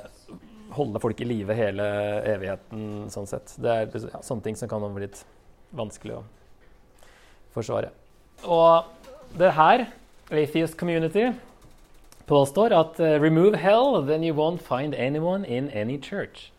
holde 0.72 1.02
folk 1.04 1.22
i 1.22 1.28
live 1.28 1.58
hele 1.58 1.86
evigheten 2.32 3.10
sånn 3.12 3.28
sett? 3.28 3.56
Det 3.60 3.72
er 3.74 3.90
ja, 4.08 4.22
sånne 4.24 4.46
ting 4.46 4.58
som 4.58 4.72
kan 4.72 4.86
bli 4.94 5.08
litt 5.08 5.24
vanskelig 5.76 6.20
å 6.20 6.24
forsvare. 7.56 7.92
Og 8.48 8.88
det 9.38 9.52
her, 9.58 9.86
Atheist 10.32 10.78
Community, 10.80 11.32
påstår 12.30 12.72
at 12.78 13.00
uh, 13.04 13.20
'remove 13.20 13.58
hell, 13.60 14.00
then 14.06 14.24
you 14.24 14.34
won't 14.34 14.62
find 14.64 14.96
anyone 14.96 15.44
in 15.46 15.70
any 15.70 15.98
church'. 15.98 16.52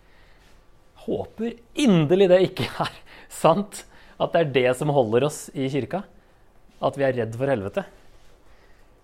Håper 1.02 1.56
inderlig 1.74 2.28
det 2.30 2.40
ikke 2.48 2.68
er 2.84 2.92
sant, 3.32 3.84
at 4.22 4.34
det 4.34 4.42
er 4.42 4.52
det 4.54 4.72
som 4.78 4.92
holder 4.94 5.26
oss 5.26 5.46
i 5.54 5.70
kirka 5.72 6.04
at 6.82 6.98
vi 6.98 7.06
er 7.06 7.16
redd 7.16 7.36
for 7.38 7.50
helvete. 7.50 7.84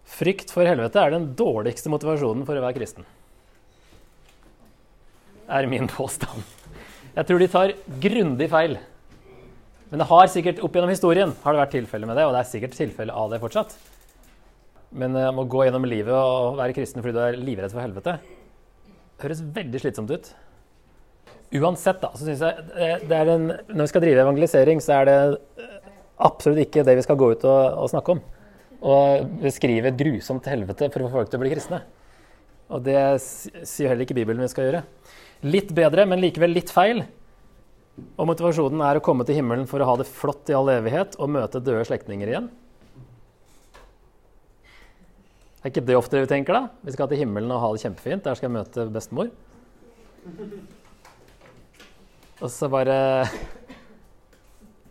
Frykt 0.08 0.52
for 0.54 0.66
helvete 0.66 1.00
er 1.02 1.14
den 1.14 1.30
dårligste 1.38 1.90
motivasjonen 1.92 2.46
for 2.48 2.58
å 2.58 2.64
være 2.64 2.78
kristen. 2.80 3.06
er 5.48 5.66
min 5.66 5.88
påstand. 5.88 6.42
Jeg 7.14 7.26
tror 7.26 7.38
de 7.40 7.48
tar 7.48 7.72
grundig 8.02 8.50
feil. 8.52 8.74
Men 9.88 10.02
det 10.02 10.08
har 10.10 10.26
sikkert 10.28 10.58
opp 10.60 10.74
gjennom 10.76 10.92
historien 10.92 11.30
har 11.42 11.54
det 11.54 11.62
vært 11.62 11.72
tilfelle 11.72 12.08
med 12.08 12.18
det, 12.18 12.26
og 12.28 12.34
det 12.34 12.42
er 12.42 12.50
sikkert 12.50 12.76
tilfelle 12.76 13.14
av 13.16 13.30
det 13.32 13.40
fortsatt. 13.40 13.72
Men 14.92 15.16
uh, 15.16 15.32
å 15.32 15.46
gå 15.48 15.64
gjennom 15.64 15.86
livet 15.88 16.12
og 16.12 16.58
være 16.60 16.76
kristen 16.76 17.00
fordi 17.00 17.16
du 17.16 17.22
er 17.24 17.40
livredd 17.40 17.72
for 17.72 17.84
helvete, 17.84 18.18
høres 19.22 19.40
veldig 19.56 19.80
slitsomt 19.80 20.12
ut. 20.12 20.28
Uansett, 21.48 22.00
da, 22.02 22.10
så 22.12 22.26
syns 22.26 22.42
jeg 22.44 22.64
det 23.08 23.16
er 23.16 23.30
en, 23.32 23.46
Når 23.72 23.86
vi 23.86 23.90
skal 23.92 24.02
drive 24.04 24.20
evangelisering, 24.20 24.82
så 24.84 24.98
er 24.98 25.08
det 25.08 25.18
eh, 25.64 25.76
absolutt 26.28 26.60
ikke 26.66 26.84
det 26.84 26.98
vi 26.98 27.04
skal 27.06 27.16
gå 27.20 27.30
ut 27.32 27.46
og, 27.48 27.60
og 27.84 27.92
snakke 27.92 28.16
om. 28.16 28.20
Og 28.78 29.30
beskrive 29.40 29.88
et 29.88 29.98
grusomt 29.98 30.48
helvete 30.50 30.90
for 30.92 31.02
å 31.02 31.08
få 31.08 31.22
folk 31.22 31.32
til 31.32 31.40
å 31.40 31.44
bli 31.46 31.54
kristne. 31.54 31.80
Og 32.68 32.84
det 32.84 33.00
sier 33.22 33.88
heller 33.88 34.04
ikke 34.04 34.18
Bibelen 34.18 34.44
vi 34.44 34.50
skal 34.52 34.68
gjøre. 34.68 34.84
Litt 35.48 35.72
bedre, 35.72 36.04
men 36.10 36.20
likevel 36.20 36.52
litt 36.52 36.72
feil. 36.74 37.00
Og 38.18 38.28
motivasjonen 38.28 38.82
er 38.84 38.98
å 38.98 39.04
komme 39.04 39.24
til 39.26 39.40
himmelen 39.40 39.66
for 39.70 39.82
å 39.82 39.88
ha 39.88 39.96
det 39.98 40.06
flott 40.10 40.50
i 40.52 40.56
all 40.56 40.68
evighet 40.70 41.16
og 41.18 41.32
møte 41.32 41.62
døde 41.64 41.86
slektninger 41.88 42.30
igjen. 42.30 42.50
Er 45.64 45.72
ikke 45.72 45.86
det 45.88 45.96
ofte 45.98 46.20
vi 46.22 46.30
tenker, 46.30 46.54
da? 46.54 46.68
Vi 46.86 46.94
skal 46.94 47.08
til 47.10 47.24
himmelen 47.24 47.50
og 47.50 47.64
ha 47.64 47.72
det 47.74 47.82
kjempefint. 47.82 48.26
Der 48.28 48.38
skal 48.38 48.50
jeg 48.50 48.58
møte 48.60 48.86
bestemor. 48.94 49.32
Og 52.38 52.50
så 52.54 52.68
bare 52.70 53.26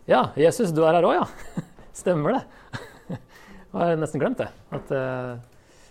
Ja, 0.08 0.30
Jesus, 0.40 0.74
du 0.76 0.84
er 0.84 0.98
her 0.98 1.08
òg, 1.08 1.16
ja. 1.20 1.64
Stemmer 2.02 2.38
det. 2.38 2.44
Jeg 3.72 3.80
har 3.80 4.00
nesten 4.00 4.22
glemt 4.22 4.40
det. 4.40 4.48
At 4.74 4.92
jeg 4.92 5.38
uh, 5.38 5.40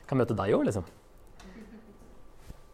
kan 0.09 0.19
møte 0.19 0.37
deg 0.37 0.55
òg, 0.57 0.65
liksom. 0.69 0.87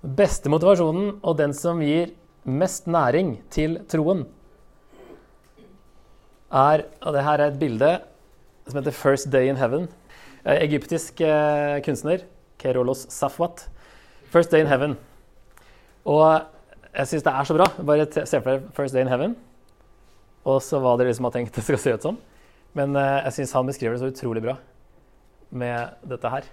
Beste 0.03 0.51
motivasjonen, 0.53 1.17
og 1.23 1.37
den 1.41 1.55
som 1.57 1.83
gir 1.83 2.13
mest 2.47 2.87
næring 2.91 3.37
til 3.55 3.81
troen, 3.91 4.25
er 6.53 6.85
Og 7.01 7.15
det 7.15 7.25
her 7.25 7.41
er 7.41 7.47
et 7.49 7.59
bilde 7.59 7.91
som 8.69 8.79
heter 8.79 8.93
'First 8.93 9.31
Day 9.33 9.49
in 9.49 9.57
Heaven'. 9.57 9.89
Eh, 10.45 10.63
egyptisk 10.63 11.21
eh, 11.21 11.81
kunstner 11.83 12.25
Kerolos 12.59 13.07
Safwat. 13.09 13.69
'First 14.31 14.51
Day 14.51 14.61
in 14.61 14.67
Heaven'. 14.67 14.97
Og 16.05 16.43
jeg 16.93 17.09
syns 17.09 17.25
det 17.25 17.33
er 17.33 17.49
så 17.49 17.57
bra. 17.57 17.67
Bare 17.81 18.07
se 18.11 18.41
for 18.41 18.51
deg 18.51 18.69
'First 18.77 18.95
Day 18.95 19.01
in 19.03 19.09
Heaven', 19.09 19.37
og 20.45 20.63
så 20.63 20.81
hva 20.81 20.97
dere 20.99 21.09
liksom 21.09 21.25
har 21.25 21.33
tenkt 21.33 21.55
det 21.57 21.65
skal 21.65 21.79
se 21.79 21.95
ut 21.95 22.03
som. 22.03 22.19
Men 22.75 22.97
eh, 22.97 23.23
jeg 23.25 23.33
syns 23.33 23.53
han 23.53 23.67
beskriver 23.67 23.97
det 23.97 24.01
så 24.01 24.11
utrolig 24.13 24.43
bra 24.43 24.57
med 25.51 26.09
dette 26.09 26.29
her. 26.29 26.49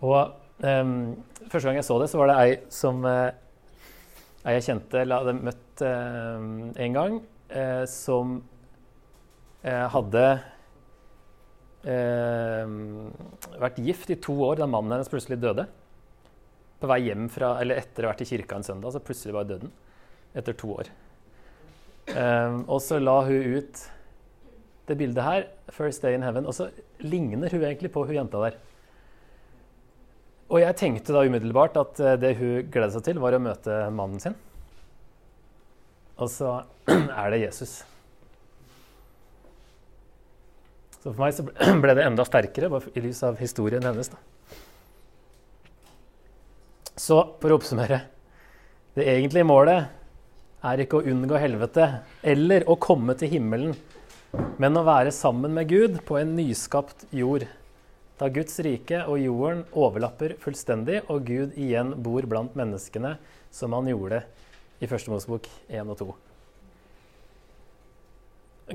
Og 0.00 0.32
um, 0.64 1.16
Første 1.46 1.68
gang 1.68 1.76
jeg 1.76 1.84
så 1.84 1.98
det, 2.00 2.10
så 2.10 2.18
var 2.18 2.26
det 2.30 2.36
ei 2.42 2.56
som 2.74 3.04
uh, 3.04 3.30
ei 4.44 4.56
jeg 4.56 4.64
kjente 4.66 4.98
eller 5.00 5.22
hadde 5.22 5.44
møtt 5.46 5.82
uh, 5.84 6.42
en 6.84 6.96
gang, 6.96 7.20
uh, 7.54 7.84
som 7.88 8.42
hadde 9.66 10.22
vært 13.58 13.78
gift 13.82 14.10
i 14.14 14.16
to 14.22 14.34
år 14.46 14.60
da 14.60 14.66
mannen 14.70 14.92
hennes 14.94 15.10
plutselig 15.10 15.40
døde. 15.42 15.64
På 16.80 16.90
vei 16.90 17.00
hjem 17.06 17.28
fra, 17.32 17.56
eller 17.62 17.80
etter 17.80 18.04
å 18.04 18.10
ha 18.10 18.14
vært 18.14 18.24
i 18.26 18.30
kirka 18.30 18.58
en 18.58 18.66
søndag, 18.66 18.92
så 18.92 19.02
plutselig 19.04 19.34
var 19.36 19.48
døden. 19.48 19.72
Etter 20.36 20.56
to 20.58 20.74
år. 20.76 20.90
Um, 22.06 22.62
og 22.68 22.78
så 22.84 23.00
la 23.02 23.16
hun 23.26 23.56
ut 23.56 23.84
det 24.86 24.94
bildet 24.94 25.24
her, 25.24 25.46
'First 25.68 26.02
Day 26.02 26.14
in 26.14 26.22
Heaven', 26.22 26.46
og 26.46 26.54
så 26.54 26.70
ligner 27.00 27.50
hun 27.50 27.64
egentlig 27.64 27.90
på 27.92 28.04
hun 28.06 28.14
jenta 28.14 28.38
der. 28.38 28.58
Og 30.46 30.60
jeg 30.60 30.76
tenkte 30.78 31.14
da 31.14 31.24
umiddelbart 31.26 31.76
at 31.80 32.00
eh, 32.00 32.18
det 32.22 32.36
hun 32.38 32.68
gleda 32.70 32.92
seg 32.94 33.02
til, 33.08 33.18
var 33.18 33.34
å 33.34 33.42
møte 33.42 33.90
mannen 33.90 34.22
sin. 34.22 34.36
Og 36.22 36.30
så 36.30 36.52
er 37.20 37.34
det 37.34 37.42
Jesus. 37.42 37.80
Så 41.02 41.10
for 41.10 41.18
meg 41.24 41.34
så 41.34 41.42
ble 41.82 41.96
det 41.98 42.06
enda 42.06 42.24
sterkere 42.28 42.70
bare 42.70 42.94
i 42.94 43.02
lys 43.02 43.24
av 43.26 43.42
historien 43.42 43.82
hennes. 43.82 44.12
Da. 44.14 44.22
Så 46.96 47.18
for 47.40 47.52
å 47.52 47.58
oppsummere 47.58 48.00
Det 48.96 49.04
egentlige 49.04 49.44
målet 49.44 49.92
er 50.66 50.80
ikke 50.82 51.02
å 51.02 51.06
unngå 51.12 51.36
helvete 51.38 51.84
eller 52.26 52.64
å 52.66 52.78
komme 52.80 53.14
til 53.20 53.28
himmelen, 53.36 53.74
men 54.58 54.78
å 54.80 54.86
være 54.86 55.12
sammen 55.14 55.52
med 55.54 55.68
Gud 55.70 56.00
på 56.08 56.16
en 56.18 56.32
nyskapt 56.34 57.04
jord 57.14 57.44
da 58.16 58.28
Guds 58.32 58.56
rike 58.64 59.02
og 59.04 59.20
jorden 59.20 59.62
overlapper 59.76 60.38
fullstendig, 60.40 61.02
og 61.12 61.26
Gud 61.28 61.56
igjen 61.60 61.92
bor 62.00 62.24
blant 62.28 62.56
menneskene, 62.56 63.16
som 63.52 63.76
han 63.76 63.90
gjorde 63.90 64.22
i 64.80 64.88
Første 64.88 65.12
Mosebok 65.12 65.48
1 65.68 65.92
og 65.92 66.00
2. 66.00 66.08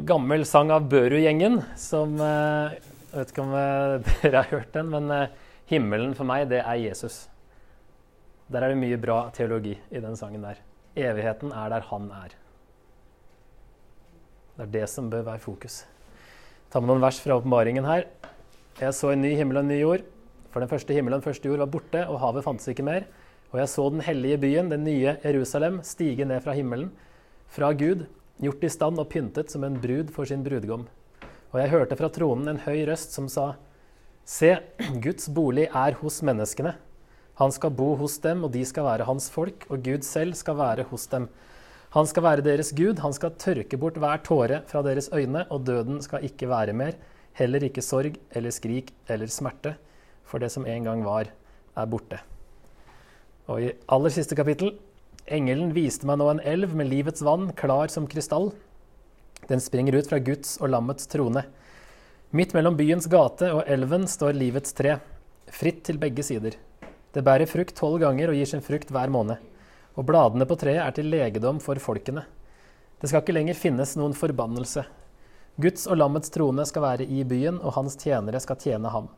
Gammel 0.07 0.45
sang 0.47 0.71
av 0.71 0.85
Børud-gjengen, 0.91 1.59
som 1.75 2.13
eh, 2.21 2.77
Jeg 3.11 3.17
vet 3.17 3.33
ikke 3.33 3.43
om 3.43 3.57
eh, 3.57 4.11
dere 4.21 4.43
har 4.43 4.53
hørt 4.53 4.71
den, 4.77 4.93
men 4.93 5.09
eh, 5.17 5.33
himmelen 5.73 6.13
for 6.15 6.29
meg, 6.29 6.45
det 6.53 6.61
er 6.61 6.79
Jesus. 6.85 7.25
Der 8.51 8.65
er 8.65 8.73
det 8.73 8.81
mye 8.81 8.97
bra 8.99 9.29
teologi 9.31 9.77
i 9.77 9.99
den 10.03 10.17
sangen 10.19 10.43
der. 10.43 10.57
Evigheten 10.99 11.53
er 11.55 11.71
der 11.71 11.85
han 11.87 12.09
er. 12.11 12.33
Det 14.57 14.65
er 14.65 14.73
det 14.73 14.89
som 14.91 15.07
bør 15.09 15.23
være 15.23 15.39
fokus. 15.39 15.85
Ta 16.71 16.81
med 16.81 16.91
noen 16.91 17.03
vers 17.03 17.21
fra 17.23 17.37
åpenbaringen 17.39 17.87
her. 17.87 18.09
Jeg 18.81 18.97
så 18.97 19.13
en 19.13 19.23
ny 19.23 19.31
himmel 19.39 19.61
og 19.61 19.63
en 19.63 19.71
ny 19.71 19.79
jord, 19.79 20.03
for 20.51 20.59
den 20.59 20.71
første 20.71 20.95
himmelen 20.95 21.15
og 21.15 21.21
den 21.21 21.29
første 21.29 21.47
jord 21.47 21.63
var 21.63 21.71
borte, 21.71 22.03
og 22.11 22.19
havet 22.19 22.43
fantes 22.43 22.67
ikke 22.67 22.83
mer. 22.83 23.07
Og 23.53 23.61
jeg 23.61 23.71
så 23.71 23.87
den 23.91 24.03
hellige 24.03 24.41
byen, 24.43 24.71
den 24.71 24.83
nye 24.83 25.15
Jerusalem, 25.23 25.79
stige 25.87 26.27
ned 26.27 26.43
fra 26.43 26.55
himmelen, 26.55 26.91
fra 27.47 27.71
Gud, 27.71 28.03
gjort 28.43 28.67
i 28.67 28.71
stand 28.71 28.99
og 28.99 29.07
pyntet 29.11 29.51
som 29.51 29.63
en 29.63 29.79
brud 29.79 30.11
for 30.11 30.27
sin 30.27 30.43
brudgom. 30.43 30.87
Og 31.51 31.59
jeg 31.59 31.71
hørte 31.71 31.95
fra 31.99 32.11
tronen 32.11 32.51
en 32.51 32.63
høy 32.67 32.83
røst 32.87 33.15
som 33.15 33.31
sa, 33.31 33.53
Se, 34.27 34.57
Guds 35.03 35.31
bolig 35.31 35.69
er 35.71 35.95
hos 36.03 36.19
menneskene. 36.23 36.75
Han 37.39 37.53
skal 37.55 37.71
bo 37.71 37.93
hos 37.99 38.17
dem, 38.23 38.43
og 38.43 38.51
de 38.53 38.65
skal 38.67 38.85
være 38.85 39.07
hans 39.07 39.29
folk, 39.31 39.65
og 39.69 39.83
Gud 39.85 40.03
selv 40.07 40.35
skal 40.35 40.57
være 40.59 40.87
hos 40.91 41.07
dem. 41.11 41.29
Han 41.95 42.07
skal 42.07 42.23
være 42.23 42.45
deres 42.45 42.71
Gud, 42.75 42.99
han 43.03 43.13
skal 43.13 43.35
tørke 43.39 43.77
bort 43.79 43.99
hver 43.99 44.21
tåre 44.23 44.61
fra 44.67 44.83
deres 44.85 45.09
øyne, 45.13 45.45
og 45.51 45.65
døden 45.67 46.01
skal 46.03 46.23
ikke 46.27 46.49
være 46.51 46.73
mer. 46.73 46.99
Heller 47.35 47.63
ikke 47.63 47.83
sorg 47.83 48.19
eller 48.31 48.51
skrik 48.51 48.91
eller 49.07 49.31
smerte, 49.31 49.75
for 50.23 50.39
det 50.39 50.51
som 50.51 50.67
en 50.67 50.87
gang 50.87 51.03
var, 51.05 51.31
er 51.75 51.85
borte. 51.87 52.19
Og 53.47 53.63
i 53.63 53.73
aller 53.91 54.13
siste 54.13 54.35
kapittel 54.35 54.75
Engelen 55.31 55.71
viste 55.75 56.07
meg 56.09 56.17
nå 56.19 56.27
en 56.31 56.41
elv 56.43 56.73
med 56.75 56.89
livets 56.89 57.21
vann, 57.23 57.51
klar 57.55 57.91
som 57.93 58.07
krystall. 58.09 58.49
Den 59.47 59.61
springer 59.61 59.95
ut 59.99 60.09
fra 60.09 60.19
Guds 60.19 60.57
og 60.59 60.71
lammets 60.73 61.07
trone. 61.11 61.45
Midt 62.31 62.55
mellom 62.55 62.77
byens 62.79 63.07
gate 63.11 63.51
og 63.53 63.63
elven 63.69 64.07
står 64.09 64.37
livets 64.37 64.73
tre, 64.75 64.97
fritt 65.51 65.83
til 65.87 65.99
begge 66.01 66.23
sider. 66.25 66.57
Det 67.11 67.23
bærer 67.27 67.49
frukt 67.49 67.75
tolv 67.75 67.99
ganger 68.03 68.31
og 68.31 68.37
gir 68.39 68.47
sin 68.47 68.63
frukt 68.63 68.91
hver 68.93 69.11
måned. 69.11 69.41
Og 69.99 70.07
bladene 70.07 70.47
på 70.47 70.55
treet 70.59 70.79
er 70.83 70.93
til 70.95 71.09
legedom 71.11 71.59
for 71.59 71.79
folkene. 71.83 72.23
Det 73.01 73.09
skal 73.09 73.23
ikke 73.23 73.35
lenger 73.35 73.57
finnes 73.57 73.97
noen 73.99 74.15
forbannelse. 74.15 74.85
Guds 75.61 75.87
og 75.89 75.99
lammets 75.99 76.31
trone 76.31 76.63
skal 76.69 76.85
være 76.85 77.07
i 77.09 77.25
byen, 77.27 77.57
og 77.59 77.75
hans 77.75 77.97
tjenere 77.99 78.39
skal 78.39 78.59
tjene 78.61 78.91
ham. 78.93 79.09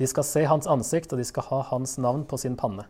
De 0.00 0.08
skal 0.08 0.24
se 0.24 0.44
hans 0.48 0.68
ansikt, 0.70 1.12
og 1.12 1.20
de 1.20 1.26
skal 1.28 1.44
ha 1.50 1.60
hans 1.68 1.98
navn 2.00 2.24
på 2.28 2.38
sin 2.40 2.56
panne. 2.56 2.86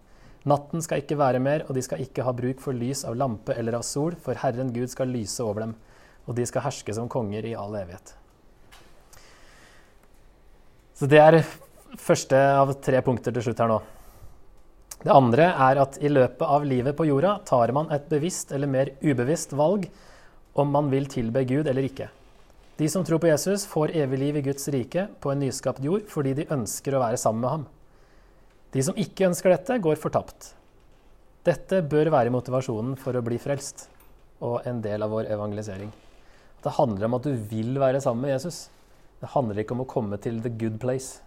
Natten 0.47 0.83
skal 0.83 1.03
ikke 1.03 1.19
være 1.19 1.41
mer, 1.43 1.65
og 1.67 1.75
de 1.75 1.83
skal 1.83 2.03
ikke 2.03 2.27
ha 2.27 2.35
bruk 2.35 2.63
for 2.63 2.77
lys 2.77 3.03
av 3.07 3.17
lampe 3.19 3.57
eller 3.59 3.79
av 3.79 3.87
sol, 3.87 4.15
for 4.23 4.39
Herren 4.39 4.71
Gud 4.75 4.91
skal 4.91 5.11
lyse 5.11 5.43
over 5.43 5.67
dem, 5.67 5.75
og 6.27 6.39
de 6.39 6.47
skal 6.47 6.67
herske 6.67 6.95
som 6.95 7.11
konger 7.11 7.47
i 7.51 7.57
all 7.59 7.75
evighet. 7.79 8.15
Så 10.99 11.09
det 11.11 11.19
er 11.19 11.41
første 11.99 12.39
av 12.39 12.77
tre 12.85 13.03
punkter 13.03 13.35
til 13.35 13.49
slutt 13.49 13.65
her 13.65 13.71
nå. 13.73 13.81
Det 15.03 15.11
andre 15.11 15.49
er 15.51 15.81
at 15.83 15.99
i 15.99 16.11
løpet 16.11 16.47
av 16.47 16.65
livet 16.67 16.95
på 16.99 17.09
jorda 17.09 17.37
tar 17.49 17.73
man 17.75 17.91
et 17.95 18.05
bevisst 18.11 18.53
eller 18.55 18.71
mer 18.71 18.93
ubevisst 19.03 19.55
valg 19.59 19.89
om 20.59 20.71
man 20.71 20.91
vil 20.93 21.09
tilbe 21.11 21.43
Gud 21.49 21.67
eller 21.67 21.89
ikke. 21.89 22.09
De 22.79 22.89
som 22.89 23.05
tror 23.05 23.21
på 23.23 23.29
Jesus, 23.29 23.67
får 23.69 23.93
evig 23.99 24.19
liv 24.19 24.39
i 24.39 24.45
Guds 24.47 24.69
rike 24.73 25.09
på 25.21 25.33
en 25.33 25.43
nyskapt 25.43 25.83
jord 25.85 26.07
fordi 26.11 26.37
de 26.39 26.49
ønsker 26.55 26.95
å 26.95 27.03
være 27.03 27.21
sammen 27.21 27.43
med 27.43 27.55
ham. 27.57 27.65
De 28.73 28.85
som 28.87 28.97
ikke 28.97 29.27
ønsker 29.29 29.53
dette, 29.53 29.81
går 29.85 29.99
fortapt. 30.01 30.53
Dette 31.45 31.83
bør 31.83 32.13
være 32.15 32.33
motivasjonen 32.33 32.95
for 33.01 33.19
å 33.19 33.25
bli 33.27 33.41
frelst 33.43 33.89
og 34.43 34.63
en 34.67 34.81
del 34.83 35.03
av 35.03 35.11
vår 35.13 35.29
evangelisering. 35.35 35.91
Det 36.63 36.77
handler 36.79 37.09
om 37.09 37.19
at 37.19 37.27
du 37.27 37.35
vil 37.51 37.75
være 37.83 38.01
sammen 38.03 38.23
med 38.27 38.37
Jesus. 38.37 38.69
Det 39.21 39.31
handler 39.35 39.63
ikke 39.63 39.75
om 39.75 39.83
å 39.85 39.91
komme 39.91 40.19
til 40.23 40.39
the 40.43 40.51
good 40.51 40.79
place. 40.83 41.21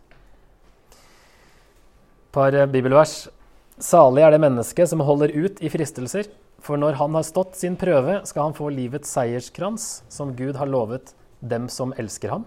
Et 0.92 2.32
par 2.36 2.56
eh, 2.56 2.68
bibelvers. 2.68 3.28
Salig 3.76 4.24
er 4.24 4.32
det 4.32 4.40
mennesket 4.40 4.88
som 4.88 5.02
holder 5.04 5.34
ut 5.36 5.60
i 5.60 5.68
fristelser, 5.68 6.30
for 6.64 6.80
når 6.80 6.96
han 6.96 7.16
har 7.18 7.26
stått 7.28 7.58
sin 7.60 7.76
prøve, 7.76 8.22
skal 8.24 8.48
han 8.48 8.56
få 8.56 8.70
livets 8.72 9.12
seierskrans, 9.12 10.06
som 10.08 10.32
Gud 10.38 10.56
har 10.56 10.72
lovet 10.72 11.12
dem 11.44 11.68
som 11.70 11.92
elsker 12.00 12.32
ham. 12.32 12.46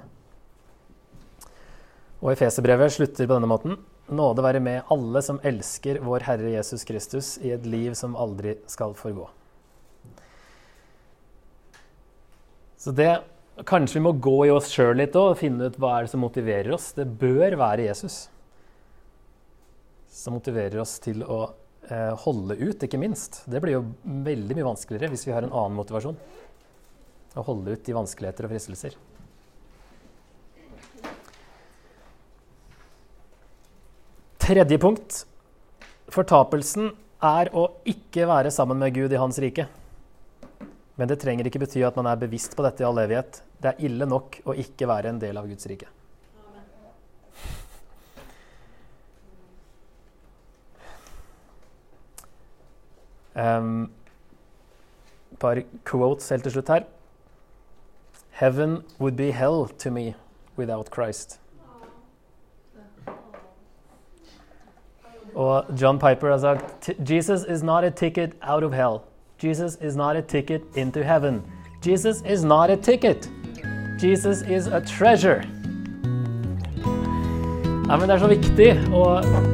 Og 2.25 2.33
Efeserbrevet 2.33 2.97
slutter 2.97 3.29
på 3.29 3.37
denne 3.37 3.51
måten. 3.51 3.77
nåde 4.09 4.43
være 4.43 4.61
med 4.61 4.89
alle 4.89 5.21
som 5.23 5.39
elsker 5.45 6.01
vår 6.01 6.25
Herre 6.25 6.51
Jesus 6.51 6.85
Kristus 6.85 7.37
i 7.45 7.51
et 7.53 7.67
liv 7.67 7.93
som 7.93 8.17
aldri 8.17 8.57
skal 8.67 8.95
forgå. 8.97 9.29
Så 12.79 12.91
det 12.91 13.21
Kanskje 13.67 13.99
vi 13.99 14.05
må 14.05 14.13
gå 14.13 14.47
i 14.47 14.51
oss 14.55 14.71
sjøl 14.71 14.97
litt 14.97 15.17
og 15.19 15.37
finne 15.37 15.67
ut 15.67 15.79
hva 15.83 15.97
er 15.97 16.05
det 16.07 16.13
som 16.13 16.21
motiverer 16.23 16.71
oss. 16.77 16.93
Det 16.95 17.05
bør 17.19 17.57
være 17.59 17.89
Jesus 17.89 18.29
som 20.19 20.35
motiverer 20.35 20.81
oss 20.83 20.97
til 21.03 21.23
å 21.23 21.45
eh, 21.87 22.15
holde 22.25 22.57
ut, 22.59 22.83
ikke 22.83 22.99
minst. 23.01 23.45
Det 23.47 23.61
blir 23.63 23.77
jo 23.77 23.85
veldig 24.03 24.57
mye 24.59 24.71
vanskeligere 24.73 25.13
hvis 25.13 25.27
vi 25.29 25.35
har 25.35 25.47
en 25.47 25.55
annen 25.55 25.79
motivasjon. 25.79 26.19
Å 27.39 27.45
holde 27.47 27.77
ut 27.77 27.91
i 27.91 27.95
vanskeligheter 27.95 28.49
og 28.49 28.53
fristelser. 28.55 28.97
Tredje 34.43 34.79
punkt. 34.81 35.21
Fortapelsen 36.09 36.91
er 37.23 37.51
å 37.53 37.69
ikke 37.87 38.27
være 38.31 38.51
sammen 38.55 38.81
med 38.81 38.97
Gud 38.97 39.13
i 39.13 39.21
Hans 39.21 39.39
rike. 39.45 39.69
Men 40.99 41.11
det 41.11 41.21
trenger 41.23 41.47
ikke 41.47 41.61
bety 41.63 41.85
at 41.87 41.99
man 42.01 42.09
er 42.11 42.19
bevisst 42.19 42.57
på 42.59 42.65
dette 42.67 42.83
i 42.83 42.89
all 42.89 42.99
evighet. 43.05 43.43
Det 43.61 43.71
er 43.71 43.87
ille 43.87 44.09
nok 44.09 44.41
å 44.49 44.57
ikke 44.59 44.89
være 44.91 45.13
en 45.13 45.23
del 45.23 45.39
av 45.39 45.47
Guds 45.47 45.69
rike. 45.71 45.93
Um, 53.39 53.91
par 55.39 55.63
quotes 55.85 56.29
helt 56.29 56.43
til 56.43 56.53
slutt 56.53 56.69
her. 56.69 56.87
Heaven 58.31 58.83
would 58.99 59.17
be 59.17 59.31
hell 59.31 59.69
to 59.79 59.91
me 59.91 60.15
without 60.57 60.91
Christ. 60.95 61.41
Og 65.35 65.65
John 65.81 65.99
Piper 65.99 66.31
har 66.31 66.39
sagt 66.39 66.91
Jesus 67.11 67.45
is 67.49 67.63
not 67.63 67.85
a 67.85 67.91
ticket 67.91 68.33
out 68.43 68.65
of 68.65 68.73
hell. 68.73 69.03
Jesus 69.43 69.77
is 69.81 69.97
not 69.97 70.17
a 70.17 70.21
ticket 70.21 70.63
into 70.75 71.03
heaven. 71.03 71.43
Jesus 71.87 72.23
is 72.27 72.45
not 72.45 72.71
a 72.71 72.77
ticket. 72.77 73.31
Jesus 74.03 74.43
is 74.43 74.67
a 74.67 74.81
treasure. 74.81 75.43
Nei, 77.89 77.97
men 77.97 78.09
Det 78.09 78.15
er 78.15 78.19
så 78.19 78.29
viktig 78.29 78.73
å 78.93 79.05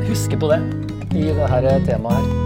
huske 0.09 0.39
på 0.41 0.49
det 0.51 0.63
i 1.15 1.29
dette 1.31 1.85
temaet 1.87 2.25
her. 2.25 2.44